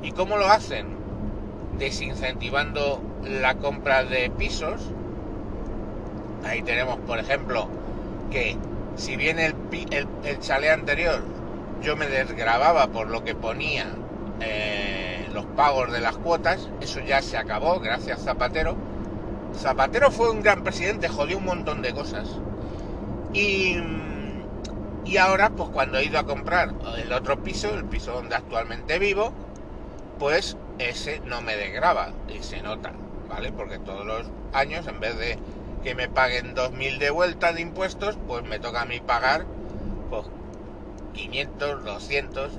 ¿Y 0.04 0.12
cómo 0.12 0.38
lo 0.38 0.48
hacen? 0.48 1.01
Desincentivando 1.78 3.02
la 3.24 3.56
compra 3.56 4.04
de 4.04 4.30
pisos. 4.30 4.82
Ahí 6.46 6.62
tenemos, 6.62 6.98
por 7.00 7.20
ejemplo, 7.20 7.68
que 8.32 8.58
si 8.96 9.16
bien 9.16 9.40
el, 9.40 9.56
el, 9.92 10.08
el 10.24 10.40
chalet 10.40 10.72
anterior 10.72 11.24
yo 11.82 11.96
me 11.96 12.08
desgrababa 12.08 12.88
por 12.88 13.10
lo 13.10 13.24
que 13.24 13.36
ponía 13.36 13.88
eh, 14.40 15.28
los 15.34 15.46
pagos 15.46 15.92
de 15.92 16.02
las 16.02 16.18
cuotas, 16.18 16.70
eso 16.82 17.00
ya 17.00 17.22
se 17.22 17.38
acabó, 17.38 17.80
gracias 17.80 18.24
Zapatero. 18.24 18.76
Zapatero 19.56 20.12
fue 20.12 20.30
un 20.32 20.42
gran 20.42 20.64
presidente, 20.64 21.10
jodió 21.10 21.38
un 21.38 21.46
montón 21.46 21.82
de 21.82 21.94
cosas. 21.94 22.28
Y, 23.34 23.78
y 25.06 25.18
ahora, 25.18 25.50
pues 25.50 25.70
cuando 25.70 25.98
he 25.98 26.06
ido 26.06 26.20
a 26.20 26.24
comprar 26.24 26.74
el 26.98 27.12
otro 27.12 27.42
piso, 27.44 27.74
el 27.74 27.86
piso 27.86 28.14
donde 28.14 28.36
actualmente 28.36 29.00
vivo, 29.00 29.32
pues 30.20 30.58
ese 30.90 31.20
no 31.22 31.42
me 31.42 31.56
desgraba 31.56 32.12
y 32.28 32.44
se 32.44 32.62
nota, 32.62 32.92
¿vale? 33.30 33.52
Porque 33.52 33.80
todos 33.80 34.06
los 34.06 34.28
años, 34.54 34.88
en 34.88 35.00
vez 35.00 35.18
de 35.18 35.38
que 35.84 35.96
me 35.96 36.10
paguen 36.10 36.56
2.000 36.56 36.98
de 37.00 37.10
vuelta 37.10 37.54
de 37.54 37.62
impuestos, 37.62 38.18
pues 38.28 38.44
me 38.44 38.60
toca 38.60 38.82
a 38.82 38.86
mí 38.86 39.00
pagar 39.00 39.46
pues 40.10 40.26
500, 41.14 41.84
200, 41.86 42.52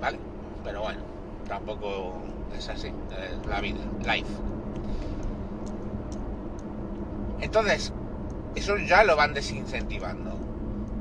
¿vale? 0.00 0.18
Pero 0.64 0.82
bueno, 0.82 1.00
tampoco 1.48 2.14
es 2.56 2.68
así, 2.68 2.88
es 2.88 3.46
la 3.46 3.60
vida, 3.60 3.80
life. 4.04 4.30
Entonces, 7.40 7.92
eso 8.54 8.76
ya 8.76 9.04
lo 9.04 9.16
van 9.16 9.34
desincentivando. 9.34 10.36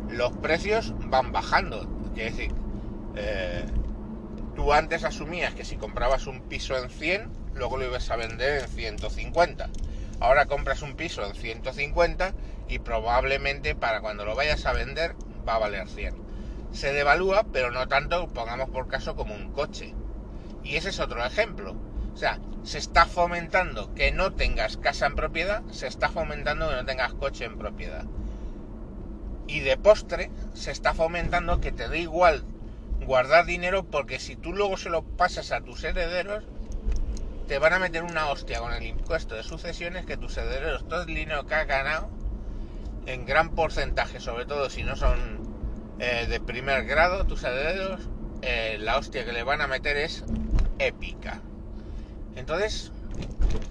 Los 0.09 0.31
precios 0.33 0.93
van 1.09 1.31
bajando. 1.31 1.87
Quiere 2.13 2.31
decir, 2.31 2.51
eh, 3.15 3.65
tú 4.57 4.73
antes 4.73 5.03
asumías 5.03 5.53
que 5.53 5.63
si 5.63 5.77
comprabas 5.77 6.25
un 6.25 6.41
piso 6.41 6.75
en 6.75 6.89
100, 6.89 7.29
luego 7.53 7.77
lo 7.77 7.85
ibas 7.85 8.09
a 8.09 8.15
vender 8.15 8.63
en 8.63 8.67
150. 8.67 9.69
Ahora 10.19 10.47
compras 10.47 10.81
un 10.81 10.95
piso 10.95 11.23
en 11.23 11.35
150 11.35 12.33
y 12.67 12.79
probablemente 12.79 13.75
para 13.75 14.01
cuando 14.01 14.25
lo 14.25 14.35
vayas 14.35 14.65
a 14.65 14.73
vender 14.73 15.15
va 15.47 15.55
a 15.55 15.59
valer 15.59 15.87
100. 15.87 16.15
Se 16.71 16.91
devalúa, 16.91 17.45
pero 17.53 17.69
no 17.69 17.87
tanto, 17.87 18.27
pongamos 18.29 18.71
por 18.71 18.87
caso, 18.87 19.15
como 19.15 19.35
un 19.35 19.53
coche. 19.53 19.93
Y 20.63 20.75
ese 20.75 20.89
es 20.89 20.99
otro 20.99 21.23
ejemplo. 21.23 21.75
O 22.15 22.17
sea, 22.17 22.39
se 22.63 22.79
está 22.79 23.05
fomentando 23.05 23.93
que 23.93 24.11
no 24.11 24.33
tengas 24.33 24.77
casa 24.77 25.05
en 25.05 25.13
propiedad, 25.13 25.61
se 25.69 25.85
está 25.85 26.09
fomentando 26.09 26.67
que 26.67 26.75
no 26.77 26.85
tengas 26.85 27.13
coche 27.13 27.45
en 27.45 27.59
propiedad. 27.59 28.05
Y 29.45 29.59
de 29.59 29.77
postre, 29.77 30.31
se 30.55 30.71
está 30.71 30.95
fomentando 30.95 31.61
que 31.61 31.71
te 31.71 31.87
dé 31.89 31.99
igual 31.99 32.43
guardar 33.05 33.45
dinero 33.45 33.83
porque 33.83 34.19
si 34.19 34.35
tú 34.35 34.53
luego 34.53 34.77
se 34.77 34.89
lo 34.89 35.03
pasas 35.03 35.51
a 35.51 35.61
tus 35.61 35.83
herederos, 35.83 36.43
te 37.47 37.59
van 37.59 37.73
a 37.73 37.79
meter 37.79 38.03
una 38.03 38.29
hostia 38.29 38.59
con 38.59 38.73
el 38.73 38.83
impuesto 38.83 39.35
de 39.35 39.43
sucesiones 39.43 40.05
que 40.05 40.17
tus 40.17 40.35
herederos, 40.37 40.87
todo 40.87 41.01
el 41.01 41.07
dinero 41.07 41.45
que 41.45 41.55
has 41.55 41.67
ganado, 41.67 42.09
en 43.05 43.25
gran 43.25 43.55
porcentaje, 43.55 44.19
sobre 44.19 44.45
todo 44.45 44.69
si 44.69 44.83
no 44.83 44.95
son 44.95 45.47
eh, 45.99 46.27
de 46.27 46.39
primer 46.41 46.85
grado, 46.85 47.25
tus 47.25 47.43
herederos, 47.43 48.01
eh, 48.41 48.77
la 48.79 48.97
hostia 48.97 49.25
que 49.25 49.31
le 49.31 49.43
van 49.43 49.61
a 49.61 49.67
meter 49.67 49.95
es 49.97 50.25
épica. 50.77 51.41
Entonces, 52.35 52.91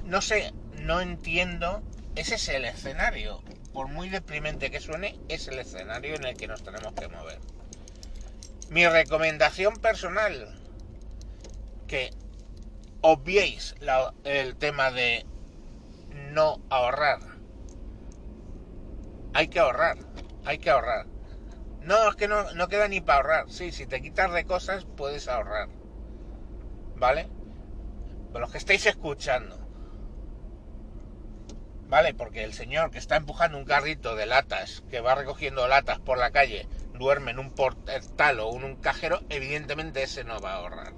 no 0.06 0.22
sé, 0.22 0.52
no 0.80 1.00
entiendo, 1.00 1.82
ese 2.14 2.36
es 2.36 2.48
el 2.48 2.64
escenario. 2.64 3.42
Por 3.72 3.88
muy 3.88 4.08
deprimente 4.08 4.70
que 4.70 4.80
suene, 4.80 5.18
es 5.28 5.48
el 5.48 5.58
escenario 5.58 6.14
en 6.14 6.24
el 6.24 6.36
que 6.36 6.48
nos 6.48 6.62
tenemos 6.62 6.94
que 6.94 7.08
mover. 7.08 7.38
Mi 8.68 8.86
recomendación 8.86 9.76
personal, 9.76 10.54
que 11.86 12.10
obviéis 13.00 13.74
el 14.24 14.56
tema 14.56 14.90
de 14.90 15.24
no 16.32 16.60
ahorrar. 16.68 17.20
Hay 19.34 19.48
que 19.48 19.60
ahorrar, 19.60 19.98
hay 20.44 20.58
que 20.58 20.70
ahorrar. 20.70 21.06
No, 21.82 22.08
es 22.08 22.16
que 22.16 22.26
no, 22.26 22.52
no 22.54 22.68
queda 22.68 22.88
ni 22.88 23.00
para 23.00 23.18
ahorrar. 23.18 23.50
Sí, 23.50 23.70
si 23.70 23.86
te 23.86 24.02
quitas 24.02 24.32
de 24.32 24.44
cosas, 24.44 24.84
puedes 24.96 25.28
ahorrar. 25.28 25.68
¿Vale? 26.96 27.28
Pero 28.28 28.40
los 28.40 28.50
que 28.50 28.58
estáis 28.58 28.84
escuchando. 28.86 29.56
¿Vale? 31.88 32.14
Porque 32.14 32.42
el 32.42 32.52
señor 32.52 32.90
que 32.90 32.98
está 32.98 33.14
empujando 33.14 33.56
un 33.56 33.64
carrito 33.64 34.16
de 34.16 34.26
latas, 34.26 34.82
que 34.90 35.00
va 35.00 35.14
recogiendo 35.14 35.68
latas 35.68 36.00
por 36.00 36.18
la 36.18 36.32
calle, 36.32 36.66
duerme 36.98 37.30
en 37.30 37.38
un 37.38 37.50
portal 37.50 38.40
o 38.40 38.56
en 38.56 38.64
un 38.64 38.76
cajero, 38.76 39.20
evidentemente 39.28 40.02
ese 40.02 40.24
no 40.24 40.40
va 40.40 40.52
a 40.52 40.56
ahorrar. 40.56 40.92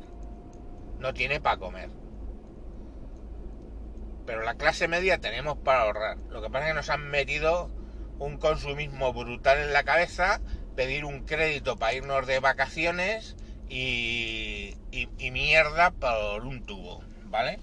No 0.99 1.14
tiene 1.14 1.40
para 1.40 1.59
comer. 1.59 1.90
Pero 4.26 4.43
la 4.43 4.55
clase 4.55 4.88
media 4.88 5.19
tenemos 5.19 5.57
para 5.59 5.83
ahorrar. 5.83 6.19
Lo 6.28 6.43
que 6.43 6.50
pasa 6.50 6.67
es 6.67 6.71
que 6.73 6.76
nos 6.76 6.90
han 6.90 7.09
metido 7.09 7.71
un 8.19 8.37
consumismo 8.37 9.12
brutal 9.12 9.59
en 9.59 9.73
la 9.73 9.85
cabeza, 9.85 10.40
pedir 10.76 11.05
un 11.05 11.25
crédito 11.25 11.76
para 11.76 11.95
irnos 11.95 12.26
de 12.26 12.40
vacaciones 12.40 13.37
y, 13.69 14.76
y, 14.90 15.09
y 15.19 15.31
mierda 15.31 15.93
por 15.93 16.45
un 16.45 16.64
tubo, 16.64 17.02
¿vale? 17.25 17.61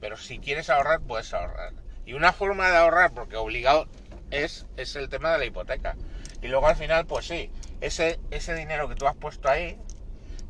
Pero 0.00 0.16
si 0.16 0.38
quieres 0.38 0.68
ahorrar, 0.68 1.00
puedes 1.00 1.32
ahorrar. 1.32 1.72
Y 2.04 2.12
una 2.12 2.32
forma 2.32 2.70
de 2.70 2.76
ahorrar, 2.76 3.12
porque 3.14 3.36
obligado 3.36 3.86
es, 4.30 4.66
es 4.76 4.96
el 4.96 5.08
tema 5.08 5.32
de 5.32 5.38
la 5.38 5.44
hipoteca. 5.46 5.96
Y 6.44 6.48
luego 6.48 6.66
al 6.66 6.76
final, 6.76 7.06
pues 7.06 7.26
sí, 7.26 7.50
ese, 7.80 8.20
ese 8.30 8.54
dinero 8.54 8.86
que 8.86 8.96
tú 8.96 9.06
has 9.06 9.16
puesto 9.16 9.48
ahí 9.48 9.78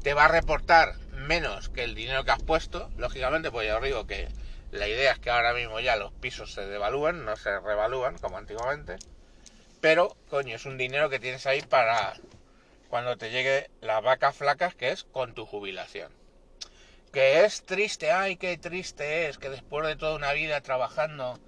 te 0.02 0.12
va 0.12 0.24
a 0.24 0.28
reportar 0.28 0.96
menos 1.12 1.68
que 1.68 1.84
el 1.84 1.94
dinero 1.94 2.24
que 2.24 2.32
has 2.32 2.42
puesto. 2.42 2.90
Lógicamente, 2.96 3.52
pues 3.52 3.68
ya 3.68 3.76
os 3.76 3.84
digo 3.84 4.04
que 4.04 4.26
la 4.72 4.88
idea 4.88 5.12
es 5.12 5.20
que 5.20 5.30
ahora 5.30 5.54
mismo 5.54 5.78
ya 5.78 5.94
los 5.94 6.12
pisos 6.14 6.52
se 6.52 6.66
devalúan, 6.66 7.24
no 7.24 7.36
se 7.36 7.60
revalúan 7.60 8.18
como 8.18 8.38
antiguamente. 8.38 8.96
Pero, 9.80 10.16
coño, 10.30 10.56
es 10.56 10.66
un 10.66 10.78
dinero 10.78 11.10
que 11.10 11.20
tienes 11.20 11.46
ahí 11.46 11.62
para 11.62 12.14
cuando 12.88 13.16
te 13.16 13.30
llegue 13.30 13.70
las 13.80 14.02
vacas 14.02 14.34
flacas, 14.34 14.74
que 14.74 14.90
es 14.90 15.04
con 15.04 15.32
tu 15.32 15.46
jubilación. 15.46 16.10
Que 17.12 17.44
es 17.44 17.62
triste, 17.62 18.10
ay, 18.10 18.34
qué 18.34 18.58
triste 18.58 19.28
es 19.28 19.38
que 19.38 19.48
después 19.48 19.86
de 19.86 19.94
toda 19.94 20.16
una 20.16 20.32
vida 20.32 20.60
trabajando 20.60 21.38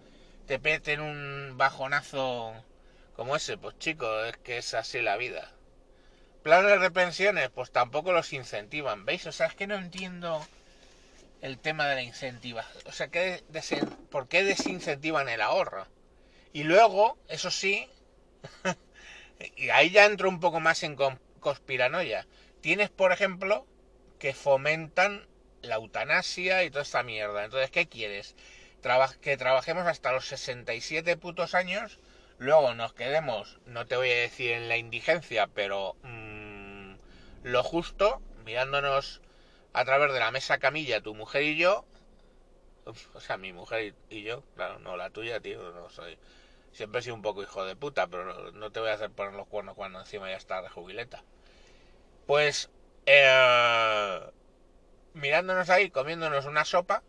te 0.46 0.60
peten 0.60 1.00
un 1.00 1.58
bajonazo 1.58 2.54
como 3.16 3.34
ese. 3.34 3.58
Pues 3.58 3.78
chicos, 3.78 4.28
es 4.28 4.36
que 4.38 4.58
es 4.58 4.74
así 4.74 5.00
la 5.00 5.16
vida. 5.16 5.50
Planes 6.42 6.80
de 6.80 6.90
pensiones, 6.90 7.50
pues 7.50 7.72
tampoco 7.72 8.12
los 8.12 8.32
incentivan, 8.32 9.04
¿veis? 9.04 9.26
O 9.26 9.32
sea, 9.32 9.46
es 9.46 9.54
que 9.54 9.66
no 9.66 9.74
entiendo 9.74 10.46
el 11.40 11.58
tema 11.58 11.88
de 11.88 11.96
la 11.96 12.02
incentiva. 12.02 12.64
O 12.84 12.92
sea, 12.92 13.08
¿qué 13.08 13.42
¿por 14.10 14.28
qué 14.28 14.44
desincentivan 14.44 15.28
el 15.28 15.40
ahorro? 15.40 15.88
Y 16.52 16.62
luego, 16.62 17.18
eso 17.28 17.50
sí, 17.50 17.88
y 19.56 19.70
ahí 19.70 19.90
ya 19.90 20.06
entro 20.06 20.28
un 20.28 20.38
poco 20.38 20.60
más 20.60 20.82
en 20.84 20.96
conspiranoia. 21.40 22.26
Tienes, 22.60 22.90
por 22.90 23.12
ejemplo, 23.12 23.66
que 24.18 24.32
fomentan 24.32 25.26
la 25.62 25.76
eutanasia 25.76 26.64
y 26.64 26.70
toda 26.70 26.82
esta 26.82 27.02
mierda. 27.02 27.44
Entonces, 27.44 27.70
¿qué 27.70 27.88
quieres? 27.88 28.36
que 29.20 29.36
trabajemos 29.36 29.86
hasta 29.86 30.12
los 30.12 30.28
67 30.28 31.16
putos 31.16 31.54
años, 31.54 31.98
luego 32.38 32.74
nos 32.74 32.92
quedemos, 32.92 33.58
no 33.66 33.86
te 33.86 33.96
voy 33.96 34.10
a 34.10 34.16
decir 34.16 34.52
en 34.52 34.68
la 34.68 34.76
indigencia, 34.76 35.48
pero 35.48 35.96
mmm, 36.02 36.94
lo 37.42 37.62
justo, 37.62 38.20
mirándonos 38.44 39.20
a 39.72 39.84
través 39.84 40.12
de 40.12 40.20
la 40.20 40.30
mesa 40.30 40.58
camilla, 40.58 41.00
tu 41.00 41.14
mujer 41.14 41.42
y 41.42 41.56
yo, 41.56 41.84
o 43.14 43.20
sea, 43.20 43.36
mi 43.36 43.52
mujer 43.52 43.94
y, 44.10 44.22
yo, 44.22 44.42
claro, 44.54 44.78
no 44.78 44.96
la 44.96 45.10
tuya, 45.10 45.40
tío, 45.40 45.72
no 45.72 45.90
soy. 45.90 46.18
Siempre 46.72 47.00
he 47.00 47.02
sido 47.02 47.16
un 47.16 47.22
poco 47.22 47.42
hijo 47.42 47.64
de 47.64 47.74
puta, 47.74 48.06
pero 48.06 48.52
no, 48.52 48.70
te 48.70 48.80
voy 48.80 48.90
a 48.90 48.94
hacer 48.94 49.10
poner 49.10 49.34
los 49.34 49.48
cuernos 49.48 49.74
cuando 49.74 49.98
encima 49.98 50.30
ya 50.30 50.36
está 50.36 50.62
de 50.62 50.68
jubileta. 50.68 51.24
Pues, 52.26 52.70
eh, 53.06 54.20
mirándonos 55.14 55.68
ahí, 55.70 55.90
comiéndonos 55.90 56.46
una 56.46 56.64
sopa, 56.64 57.02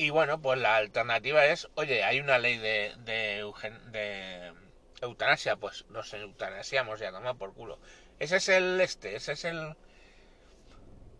y 0.00 0.08
bueno, 0.08 0.40
pues 0.40 0.58
la 0.58 0.76
alternativa 0.76 1.44
es, 1.44 1.68
oye, 1.74 2.02
hay 2.04 2.20
una 2.20 2.38
ley 2.38 2.56
de, 2.56 2.94
de, 3.04 4.54
eutanasia, 5.02 5.56
pues 5.56 5.84
nos 5.90 6.14
eutanasiamos 6.14 7.00
ya, 7.00 7.12
toma 7.12 7.34
por 7.34 7.52
culo. 7.52 7.78
Ese 8.18 8.36
es 8.36 8.48
el 8.48 8.80
este, 8.80 9.14
ese 9.14 9.32
es 9.32 9.44
el 9.44 9.76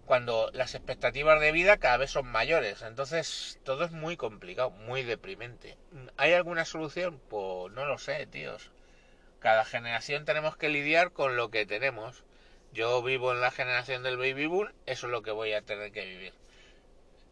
cuando 0.07 0.51
las 0.55 0.75
expectativas 0.75 1.39
de 1.43 1.53
vida 1.53 1.77
cada 1.77 1.99
vez 1.99 2.13
son 2.13 2.27
mayores. 2.27 2.81
Entonces 2.81 3.61
todo 3.65 3.85
es 3.85 3.91
muy 3.91 4.17
complicado, 4.17 4.71
muy 4.71 5.03
deprimente. 5.03 5.77
¿Hay 6.17 6.33
alguna 6.33 6.65
solución? 6.65 7.21
Pues 7.29 7.71
no 7.75 7.85
lo 7.85 7.99
sé, 7.99 8.27
tíos. 8.29 8.71
Cada 9.41 9.67
generación 9.67 10.25
tenemos 10.25 10.57
que 10.57 10.71
lidiar 10.71 11.13
con 11.13 11.37
lo 11.37 11.51
que 11.51 11.67
tenemos. 11.67 12.25
Yo 12.73 13.03
vivo 13.03 13.33
en 13.33 13.43
la 13.43 13.51
generación 13.51 14.03
del 14.03 14.17
baby 14.17 14.47
boom, 14.47 14.73
eso 14.87 15.07
es 15.07 15.13
lo 15.13 15.21
que 15.21 15.33
voy 15.33 15.53
a 15.53 15.61
tener 15.61 15.93
que 15.93 16.07
vivir. 16.07 16.33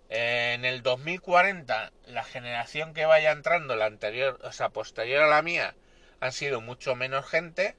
En 0.09 0.65
el 0.65 0.83
2040, 0.83 1.93
la 2.07 2.25
generación 2.25 2.95
que 2.95 3.05
vaya 3.05 3.31
entrando, 3.31 3.77
la 3.77 3.87
anterior, 3.87 4.41
o 4.43 4.53
sea, 4.53 4.71
posterior 4.71 5.23
a 5.23 5.29
la 5.29 5.43
mía, 5.43 5.75
han 6.21 6.33
sido 6.33 6.61
mucho 6.61 6.95
menos 6.95 7.27
gente, 7.27 7.77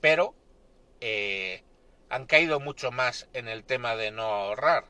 pero 0.00 0.34
eh, 1.00 1.62
han 2.08 2.26
caído 2.26 2.60
mucho 2.60 2.90
más 2.90 3.28
en 3.32 3.48
el 3.48 3.64
tema 3.64 3.94
de 3.94 4.10
no 4.10 4.24
ahorrar. 4.24 4.86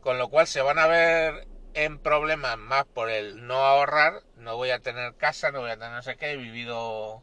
Con 0.00 0.18
lo 0.18 0.28
cual 0.28 0.46
se 0.46 0.62
van 0.62 0.78
a 0.78 0.86
ver 0.86 1.48
en 1.74 1.98
problemas 1.98 2.58
más 2.58 2.84
por 2.84 3.10
el 3.10 3.46
no 3.46 3.64
ahorrar. 3.64 4.22
No 4.36 4.56
voy 4.56 4.70
a 4.70 4.80
tener 4.80 5.14
casa, 5.16 5.50
no 5.50 5.60
voy 5.60 5.70
a 5.70 5.76
tener 5.76 5.92
no 5.92 6.02
sé 6.02 6.16
qué. 6.16 6.32
He 6.32 6.36
vivido 6.36 7.22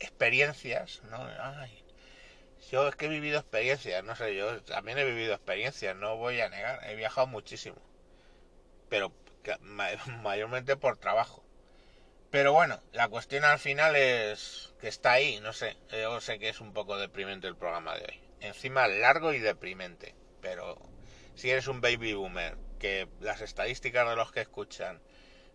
experiencias, 0.00 1.02
¿no? 1.04 1.18
Ay, 1.40 1.84
yo 2.70 2.88
es 2.88 2.96
que 2.96 3.06
he 3.06 3.08
vivido 3.08 3.38
experiencias, 3.38 4.04
no 4.04 4.14
sé, 4.16 4.34
yo 4.34 4.62
también 4.62 4.98
he 4.98 5.04
vivido 5.04 5.34
experiencias, 5.34 5.96
no 5.96 6.16
voy 6.16 6.40
a 6.40 6.48
negar, 6.48 6.80
he 6.88 6.96
viajado 6.96 7.26
muchísimo, 7.26 7.76
pero 8.88 9.12
mayormente 10.22 10.76
por 10.76 10.96
trabajo. 10.96 11.44
Pero 12.30 12.52
bueno, 12.52 12.82
la 12.92 13.08
cuestión 13.08 13.44
al 13.44 13.58
final 13.58 13.96
es 13.96 14.74
que 14.80 14.88
está 14.88 15.12
ahí, 15.12 15.40
no 15.40 15.54
sé, 15.54 15.78
yo 15.90 16.20
sé 16.20 16.38
que 16.38 16.50
es 16.50 16.60
un 16.60 16.74
poco 16.74 16.98
deprimente 16.98 17.46
el 17.46 17.56
programa 17.56 17.96
de 17.96 18.04
hoy. 18.04 18.20
Encima 18.40 18.86
largo 18.86 19.32
y 19.32 19.38
deprimente, 19.38 20.14
pero 20.42 20.78
si 21.34 21.50
eres 21.50 21.68
un 21.68 21.80
baby 21.80 22.12
boomer, 22.12 22.56
que 22.78 23.08
las 23.20 23.40
estadísticas 23.40 24.08
de 24.08 24.16
los 24.16 24.30
que 24.30 24.40
escuchan 24.40 25.00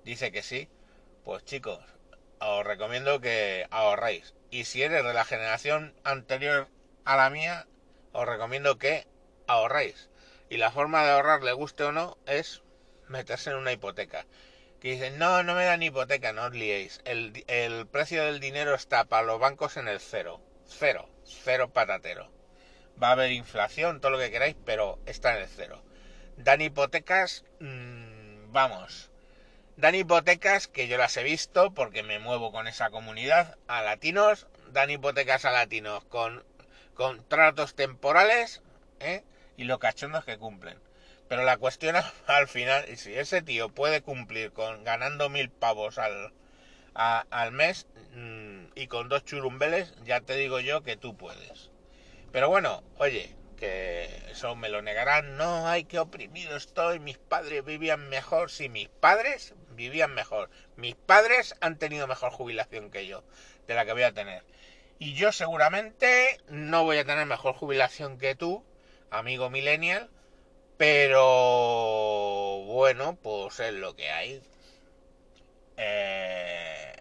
dice 0.04 0.32
que 0.32 0.42
sí, 0.42 0.68
pues 1.24 1.46
chicos, 1.46 1.80
os 2.40 2.66
recomiendo 2.66 3.22
que 3.22 3.68
ahorréis. 3.70 4.34
Y 4.50 4.66
si 4.66 4.82
eres 4.84 5.04
de 5.04 5.14
la 5.14 5.26
generación 5.26 5.94
anterior 6.04 6.68
a 7.06 7.16
la 7.16 7.30
mía, 7.30 7.68
os 8.12 8.28
recomiendo 8.28 8.78
que 8.78 9.08
ahorréis. 9.48 10.10
Y 10.50 10.58
la 10.58 10.72
forma 10.72 11.04
de 11.04 11.12
ahorrar, 11.12 11.44
le 11.44 11.54
guste 11.54 11.84
o 11.84 11.92
no, 11.92 12.18
es 12.26 12.64
meterse 13.08 13.50
en 13.50 13.58
una 13.58 13.72
hipoteca 13.72 14.26
que 14.84 14.92
dicen, 14.92 15.18
no, 15.18 15.44
no 15.44 15.56
me 15.56 15.64
dan 15.64 15.82
hipoteca, 15.82 16.34
no 16.34 16.44
os 16.44 16.52
liéis. 16.52 17.00
El, 17.06 17.88
precio 17.90 18.26
del 18.26 18.42
dinero 18.42 18.76
está 18.76 19.06
para 19.06 19.24
los 19.24 19.40
bancos 19.40 19.78
en 19.78 19.88
el 19.88 20.02
cero. 20.02 20.42
Cero. 20.68 21.08
Cero 21.24 21.72
patatero. 21.72 22.30
Va 23.02 23.08
a 23.08 23.12
haber 23.14 23.32
inflación, 23.32 24.02
todo 24.02 24.12
lo 24.12 24.20
que 24.20 24.30
queráis, 24.30 24.58
pero 24.66 25.00
está 25.06 25.38
en 25.38 25.44
el 25.44 25.48
cero. 25.48 25.82
Dan 26.36 26.60
hipotecas, 26.60 27.46
mmm, 27.62 28.52
vamos. 28.52 29.10
Dan 29.78 29.96
hipotecas 29.96 30.68
que 30.68 30.90
yo 30.90 30.98
las 30.98 31.16
he 31.16 31.24
visto 31.24 31.74
porque 31.74 32.04
me 32.04 32.20
muevo 32.20 32.52
con 32.52 32.68
esa 32.68 32.90
comunidad 32.90 33.58
a 33.68 33.84
latinos. 33.84 34.48
Dan 34.74 34.90
hipotecas 34.90 35.46
a 35.46 35.52
latinos 35.52 36.04
con 36.04 36.44
contratos 36.94 37.76
temporales 37.76 38.62
¿eh? 39.00 39.24
y 39.58 39.66
lo 39.66 39.80
cachondos 39.80 40.26
que 40.26 40.38
cumplen. 40.38 40.78
Pero 41.28 41.44
la 41.44 41.58
cuestión 41.58 41.96
al 42.28 42.48
final, 42.48 42.86
si 42.98 43.14
ese 43.14 43.42
tío 43.42 43.70
puede 43.70 44.02
cumplir 44.02 44.52
con 44.52 44.84
ganando 44.84 45.30
mil 45.30 45.50
pavos 45.50 45.98
al, 45.98 46.34
al 46.94 47.52
mes 47.52 47.88
mm, 48.16 48.66
y 48.76 48.88
con 48.88 49.10
dos 49.10 49.26
churumbeles, 49.26 49.94
ya 50.04 50.22
te 50.22 50.36
digo 50.36 50.60
yo 50.60 50.84
que 50.84 50.98
tú 50.98 51.16
puedes. 51.18 51.72
Pero 52.32 52.50
bueno, 52.50 52.84
oye, 52.98 53.36
que 53.58 54.10
eso 54.30 54.56
me 54.56 54.70
lo 54.70 54.82
negarán. 54.82 55.38
No, 55.38 55.68
ay, 55.68 55.86
qué 55.86 56.00
oprimido 56.00 56.58
estoy. 56.58 57.00
Mis 57.00 57.18
padres 57.18 57.64
vivían 57.64 58.10
mejor. 58.10 58.52
Si 58.52 58.70
mis 58.70 58.90
padres 58.90 59.54
vivían 59.70 60.14
mejor. 60.14 60.50
Mis 60.76 60.96
padres 60.96 61.56
han 61.62 61.78
tenido 61.78 62.08
mejor 62.08 62.32
jubilación 62.32 62.92
que 62.92 63.08
yo, 63.08 63.24
de 63.68 63.76
la 63.76 63.86
que 63.86 63.94
voy 63.94 64.04
a 64.04 64.14
tener. 64.14 64.44
Y 65.04 65.16
yo 65.16 65.34
seguramente 65.34 66.40
no 66.48 66.86
voy 66.86 66.98
a 66.98 67.04
tener 67.04 67.26
mejor 67.26 67.56
jubilación 67.56 68.18
que 68.18 68.36
tú, 68.36 68.64
amigo 69.12 69.50
millennial, 69.50 70.10
pero 70.78 72.64
bueno, 72.68 73.18
pues 73.22 73.60
es 73.60 73.74
lo 73.74 73.98
que 73.98 74.10
hay. 74.12 74.42
Eh, 75.76 76.96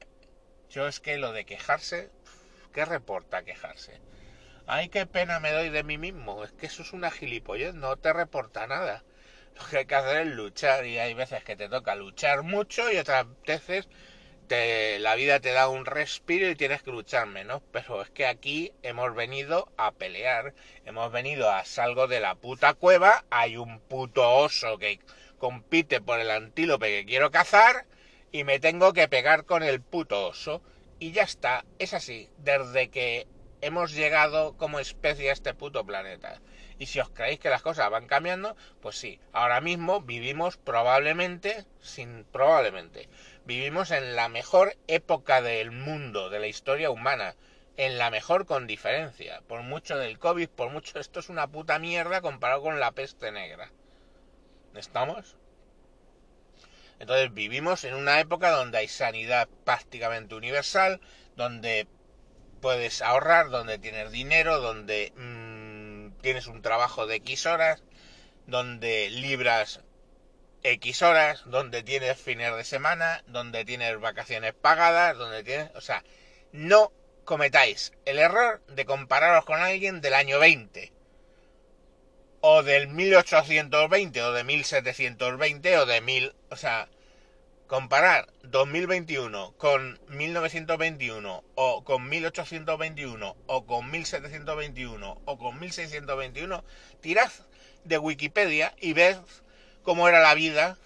yo 0.68 0.88
es 0.88 0.98
que 0.98 1.16
lo 1.16 1.30
de 1.30 1.44
quejarse, 1.44 2.10
¿qué 2.72 2.84
reporta 2.84 3.44
quejarse? 3.44 4.00
Ay, 4.66 4.88
qué 4.88 5.06
pena 5.06 5.38
me 5.38 5.52
doy 5.52 5.68
de 5.70 5.84
mí 5.84 5.96
mismo. 5.96 6.42
Es 6.42 6.50
que 6.50 6.66
eso 6.66 6.82
es 6.82 6.92
una 6.92 7.12
gilipollez, 7.12 7.72
no 7.72 7.96
te 7.98 8.12
reporta 8.12 8.66
nada. 8.66 9.04
Lo 9.54 9.64
que 9.66 9.78
hay 9.78 9.86
que 9.86 9.94
hacer 9.94 10.26
es 10.26 10.34
luchar 10.34 10.86
y 10.86 10.98
hay 10.98 11.14
veces 11.14 11.44
que 11.44 11.54
te 11.54 11.68
toca 11.68 11.94
luchar 11.94 12.42
mucho 12.42 12.90
y 12.90 12.96
otras 12.96 13.26
veces 13.46 13.86
la 14.52 15.14
vida 15.14 15.40
te 15.40 15.52
da 15.52 15.68
un 15.68 15.86
respiro 15.86 16.48
y 16.48 16.56
tienes 16.56 16.82
que 16.82 16.90
luchar 16.90 17.26
menos, 17.26 17.62
pero 17.72 18.02
es 18.02 18.10
que 18.10 18.26
aquí 18.26 18.72
hemos 18.82 19.14
venido 19.14 19.72
a 19.78 19.92
pelear, 19.92 20.54
hemos 20.84 21.10
venido 21.10 21.50
a 21.50 21.64
salgo 21.64 22.06
de 22.06 22.20
la 22.20 22.34
puta 22.34 22.74
cueva, 22.74 23.24
hay 23.30 23.56
un 23.56 23.80
puto 23.80 24.28
oso 24.28 24.78
que 24.78 25.00
compite 25.38 26.00
por 26.00 26.20
el 26.20 26.30
antílope 26.30 26.88
que 26.88 27.06
quiero 27.06 27.30
cazar 27.30 27.86
y 28.30 28.44
me 28.44 28.60
tengo 28.60 28.92
que 28.92 29.08
pegar 29.08 29.44
con 29.44 29.62
el 29.62 29.80
puto 29.80 30.28
oso 30.28 30.62
y 30.98 31.12
ya 31.12 31.22
está, 31.22 31.64
es 31.78 31.94
así, 31.94 32.28
desde 32.38 32.90
que 32.90 33.26
hemos 33.62 33.92
llegado 33.92 34.56
como 34.56 34.80
especie 34.80 35.30
a 35.30 35.32
este 35.32 35.54
puto 35.54 35.84
planeta. 35.86 36.40
Y 36.78 36.86
si 36.86 36.98
os 36.98 37.10
creéis 37.10 37.38
que 37.38 37.48
las 37.48 37.62
cosas 37.62 37.90
van 37.90 38.06
cambiando, 38.06 38.56
pues 38.80 38.96
sí, 38.96 39.20
ahora 39.32 39.60
mismo 39.60 40.00
vivimos 40.00 40.56
probablemente, 40.56 41.64
sin 41.80 42.24
probablemente, 42.24 43.08
Vivimos 43.44 43.90
en 43.90 44.14
la 44.14 44.28
mejor 44.28 44.76
época 44.86 45.42
del 45.42 45.72
mundo, 45.72 46.30
de 46.30 46.38
la 46.38 46.46
historia 46.46 46.90
humana. 46.90 47.34
En 47.76 47.98
la 47.98 48.10
mejor 48.10 48.46
con 48.46 48.66
diferencia. 48.66 49.42
Por 49.48 49.62
mucho 49.62 49.96
del 49.96 50.18
COVID, 50.18 50.48
por 50.48 50.70
mucho 50.70 50.98
esto 51.00 51.20
es 51.20 51.28
una 51.28 51.48
puta 51.48 51.78
mierda 51.78 52.20
comparado 52.20 52.62
con 52.62 52.78
la 52.78 52.92
peste 52.92 53.32
negra. 53.32 53.72
¿Estamos? 54.74 55.36
Entonces 57.00 57.34
vivimos 57.34 57.82
en 57.82 57.94
una 57.94 58.20
época 58.20 58.50
donde 58.50 58.78
hay 58.78 58.88
sanidad 58.88 59.48
prácticamente 59.64 60.36
universal, 60.36 61.00
donde 61.34 61.88
puedes 62.60 63.02
ahorrar, 63.02 63.50
donde 63.50 63.78
tienes 63.78 64.12
dinero, 64.12 64.60
donde 64.60 65.12
mmm, 65.16 66.12
tienes 66.20 66.46
un 66.46 66.62
trabajo 66.62 67.08
de 67.08 67.16
X 67.16 67.46
horas, 67.46 67.82
donde 68.46 69.10
libras 69.10 69.80
X 70.62 71.02
horas, 71.02 71.42
donde 71.46 71.82
tienes 71.82 72.18
fines 72.18 72.56
de 72.56 72.64
semana, 72.64 73.22
donde 73.26 73.64
tienes 73.64 73.98
vacaciones 74.00 74.54
pagadas, 74.54 75.16
donde 75.16 75.42
tienes... 75.42 75.70
O 75.74 75.80
sea, 75.80 76.04
no 76.52 76.92
cometáis 77.24 77.92
el 78.04 78.18
error 78.18 78.62
de 78.68 78.84
compararos 78.84 79.44
con 79.44 79.60
alguien 79.60 80.00
del 80.00 80.14
año 80.14 80.38
20, 80.38 80.92
o 82.40 82.62
del 82.62 82.88
1820, 82.88 84.22
o 84.22 84.32
de 84.32 84.44
1720, 84.44 85.78
o 85.78 85.86
de 85.86 86.00
1000... 86.00 86.34
O 86.50 86.56
sea, 86.56 86.88
comparar 87.72 88.28
2021 88.42 89.54
con 89.56 89.98
1921 90.08 91.42
o 91.54 91.84
con 91.84 92.06
1821 92.06 93.36
o 93.46 93.66
con 93.66 93.90
1721 93.90 95.22
o 95.24 95.38
con 95.38 95.58
1621, 95.58 96.64
tirad 97.00 97.32
de 97.84 97.96
Wikipedia 97.96 98.74
y 98.78 98.92
ved 98.92 99.16
cómo 99.82 100.08
era 100.08 100.20
la 100.20 100.34
vida. 100.34 100.78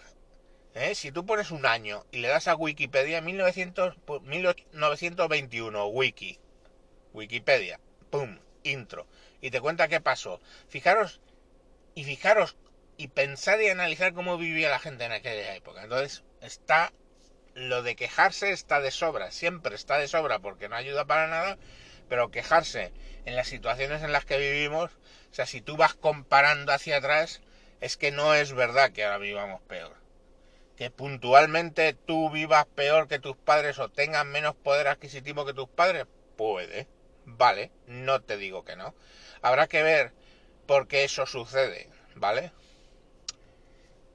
¿eh? 0.74 0.94
Si 0.94 1.12
tú 1.12 1.24
pones 1.26 1.50
un 1.50 1.66
año 1.66 2.04
y 2.10 2.18
le 2.18 2.28
das 2.28 2.48
a 2.48 2.56
Wikipedia 2.56 3.20
1900, 3.20 3.96
1921, 4.22 5.86
wiki, 5.86 6.38
Wikipedia, 7.12 7.80
pum, 8.10 8.38
intro, 8.62 9.06
y 9.40 9.50
te 9.50 9.60
cuenta 9.60 9.88
qué 9.88 10.00
pasó. 10.00 10.40
Fijaros, 10.68 11.20
y 11.94 12.04
fijaros, 12.04 12.56
y 12.96 13.08
pensar 13.08 13.60
y 13.62 13.68
analizar 13.68 14.12
cómo 14.12 14.38
vivía 14.38 14.70
la 14.70 14.78
gente 14.78 15.04
en 15.04 15.12
aquella 15.12 15.54
época. 15.54 15.82
Entonces, 15.82 16.24
está 16.40 16.92
lo 17.56 17.82
de 17.82 17.96
quejarse 17.96 18.50
está 18.50 18.80
de 18.80 18.90
sobra, 18.90 19.30
siempre 19.30 19.74
está 19.74 19.96
de 19.96 20.08
sobra 20.08 20.40
porque 20.40 20.68
no 20.68 20.76
ayuda 20.76 21.06
para 21.06 21.26
nada, 21.26 21.56
pero 22.06 22.30
quejarse 22.30 22.92
en 23.24 23.34
las 23.34 23.48
situaciones 23.48 24.02
en 24.02 24.12
las 24.12 24.26
que 24.26 24.36
vivimos, 24.36 24.90
o 25.30 25.34
sea, 25.34 25.46
si 25.46 25.62
tú 25.62 25.78
vas 25.78 25.94
comparando 25.94 26.72
hacia 26.72 26.98
atrás, 26.98 27.40
es 27.80 27.96
que 27.96 28.10
no 28.10 28.34
es 28.34 28.52
verdad 28.52 28.92
que 28.92 29.04
ahora 29.04 29.18
vivamos 29.18 29.60
peor. 29.62 29.94
Que 30.76 30.90
puntualmente 30.90 31.94
tú 31.94 32.30
vivas 32.30 32.66
peor 32.66 33.08
que 33.08 33.18
tus 33.18 33.36
padres 33.36 33.78
o 33.78 33.88
tengas 33.88 34.26
menos 34.26 34.54
poder 34.54 34.88
adquisitivo 34.88 35.46
que 35.46 35.54
tus 35.54 35.68
padres, 35.68 36.06
puede, 36.36 36.86
vale, 37.24 37.70
no 37.86 38.20
te 38.20 38.36
digo 38.36 38.64
que 38.64 38.76
no. 38.76 38.94
Habrá 39.42 39.66
que 39.66 39.82
ver 39.82 40.12
por 40.66 40.86
qué 40.88 41.04
eso 41.04 41.26
sucede, 41.26 41.88
¿vale? 42.14 42.52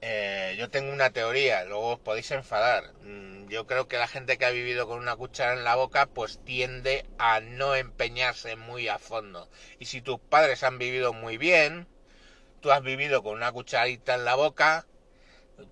Eh, 0.04 0.56
yo 0.58 0.70
tengo 0.72 0.92
una 0.92 1.12
teoría, 1.12 1.64
luego 1.66 1.94
os 1.94 2.00
podéis 2.00 2.32
enfadar. 2.32 2.92
Mm, 3.04 3.48
yo 3.50 3.68
creo 3.68 3.88
que 3.88 3.98
la 3.98 4.08
gente 4.08 4.38
que 4.38 4.46
ha 4.46 4.50
vivido 4.50 4.88
con 4.88 4.98
una 4.98 5.16
cuchara 5.16 5.54
en 5.54 5.64
la 5.64 5.76
boca, 5.76 6.08
pues 6.08 6.40
tiende 6.44 7.06
a 7.20 7.40
no 7.40 7.76
empeñarse 7.76 8.56
muy 8.56 8.88
a 8.88 8.98
fondo. 8.98 9.48
Y 9.80 9.86
si 9.86 10.02
tus 10.02 10.20
padres 10.20 10.64
han 10.64 10.80
vivido 10.80 11.14
muy 11.14 11.38
bien, 11.38 11.88
tú 12.62 12.72
has 12.72 12.82
vivido 12.82 13.24
con 13.24 13.34
una 13.34 13.52
cucharita 13.52 14.16
en 14.16 14.26
la 14.26 14.36
boca, 14.36 14.86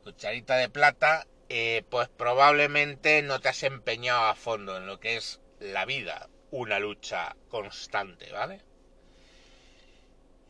cucharita 0.04 0.58
de 0.58 0.70
plata, 0.70 1.28
eh, 1.48 1.84
pues 1.90 2.10
probablemente 2.10 3.22
no 3.22 3.40
te 3.40 3.50
has 3.50 3.64
empeñado 3.64 4.26
a 4.26 4.36
fondo 4.36 4.78
en 4.78 4.88
lo 4.88 5.00
que 5.00 5.16
es 5.16 5.40
la 5.60 5.86
vida, 5.86 6.30
una 6.52 6.80
lucha 6.80 7.36
constante, 7.48 8.32
¿vale? 8.32 8.62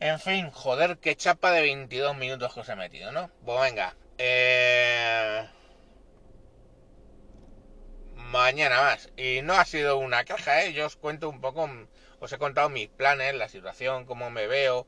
En 0.00 0.18
fin, 0.18 0.50
joder, 0.50 0.98
qué 0.98 1.14
chapa 1.14 1.52
de 1.52 1.60
22 1.60 2.16
minutos 2.16 2.54
que 2.54 2.60
os 2.60 2.68
he 2.68 2.76
metido, 2.76 3.12
¿no? 3.12 3.30
Pues 3.44 3.60
venga. 3.60 3.96
Eh... 4.16 5.46
Mañana 8.14 8.80
más. 8.80 9.10
Y 9.16 9.42
no 9.42 9.54
ha 9.54 9.64
sido 9.66 9.98
una 9.98 10.24
caja, 10.24 10.62
¿eh? 10.62 10.72
Yo 10.72 10.86
os 10.86 10.96
cuento 10.96 11.28
un 11.28 11.42
poco, 11.42 11.68
os 12.18 12.32
he 12.32 12.38
contado 12.38 12.70
mis 12.70 12.88
planes, 12.88 13.34
la 13.34 13.48
situación, 13.48 14.06
cómo 14.06 14.30
me 14.30 14.46
veo 14.46 14.86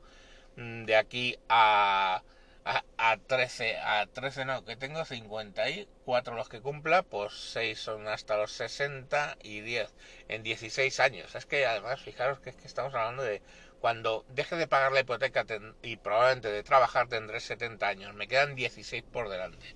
de 0.55 0.95
aquí 0.95 1.37
a, 1.49 2.23
a, 2.65 2.83
a 2.97 3.17
13, 3.17 3.77
a 3.77 4.05
13 4.07 4.45
no, 4.45 4.65
que 4.65 4.75
tengo 4.75 5.03
54 5.05 6.35
los 6.35 6.49
que 6.49 6.61
cumpla, 6.61 7.03
pues 7.03 7.33
6 7.51 7.79
son 7.79 8.07
hasta 8.07 8.37
los 8.37 8.51
60 8.53 9.37
y 9.43 9.61
10 9.61 9.93
en 10.29 10.43
16 10.43 10.99
años. 10.99 11.35
Es 11.35 11.45
que 11.45 11.65
además, 11.65 12.01
fijaros 12.01 12.39
que 12.39 12.51
es 12.51 12.55
que 12.55 12.67
estamos 12.67 12.93
hablando 12.93 13.23
de 13.23 13.41
cuando 13.81 14.25
deje 14.29 14.55
de 14.55 14.67
pagar 14.67 14.93
la 14.93 15.01
hipoteca 15.01 15.45
y 15.81 15.97
probablemente 15.97 16.49
de 16.49 16.63
trabajar 16.63 17.09
tendré 17.09 17.39
70 17.39 17.85
años. 17.85 18.13
Me 18.13 18.27
quedan 18.27 18.55
16 18.55 19.03
por 19.11 19.29
delante. 19.29 19.75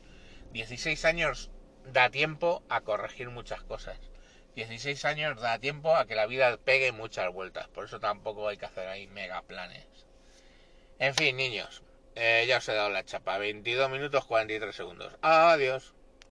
16 0.53 1.03
años 1.05 1.51
da 1.91 2.09
tiempo 2.09 2.63
a 2.69 2.81
corregir 2.81 3.29
muchas 3.29 3.63
cosas. 3.63 3.99
16 4.55 5.03
años 5.05 5.41
da 5.41 5.59
tiempo 5.59 5.95
a 5.95 6.07
que 6.07 6.15
la 6.15 6.25
vida 6.25 6.57
pegue 6.57 6.91
muchas 6.91 7.31
vueltas. 7.33 7.67
Por 7.67 7.85
eso 7.85 7.99
tampoco 7.99 8.47
hay 8.47 8.57
que 8.57 8.65
hacer 8.65 8.87
ahí 8.87 9.07
mega 9.07 9.41
planes. 9.41 9.85
En 10.99 11.13
fin, 11.15 11.37
niños. 11.37 11.83
Eh, 12.15 12.45
ya 12.47 12.57
os 12.57 12.67
he 12.69 12.73
dado 12.73 12.89
la 12.89 13.05
chapa. 13.05 13.37
22 13.37 13.89
minutos 13.89 14.25
43 14.25 14.75
segundos. 14.75 15.13
Adiós. 15.21 15.93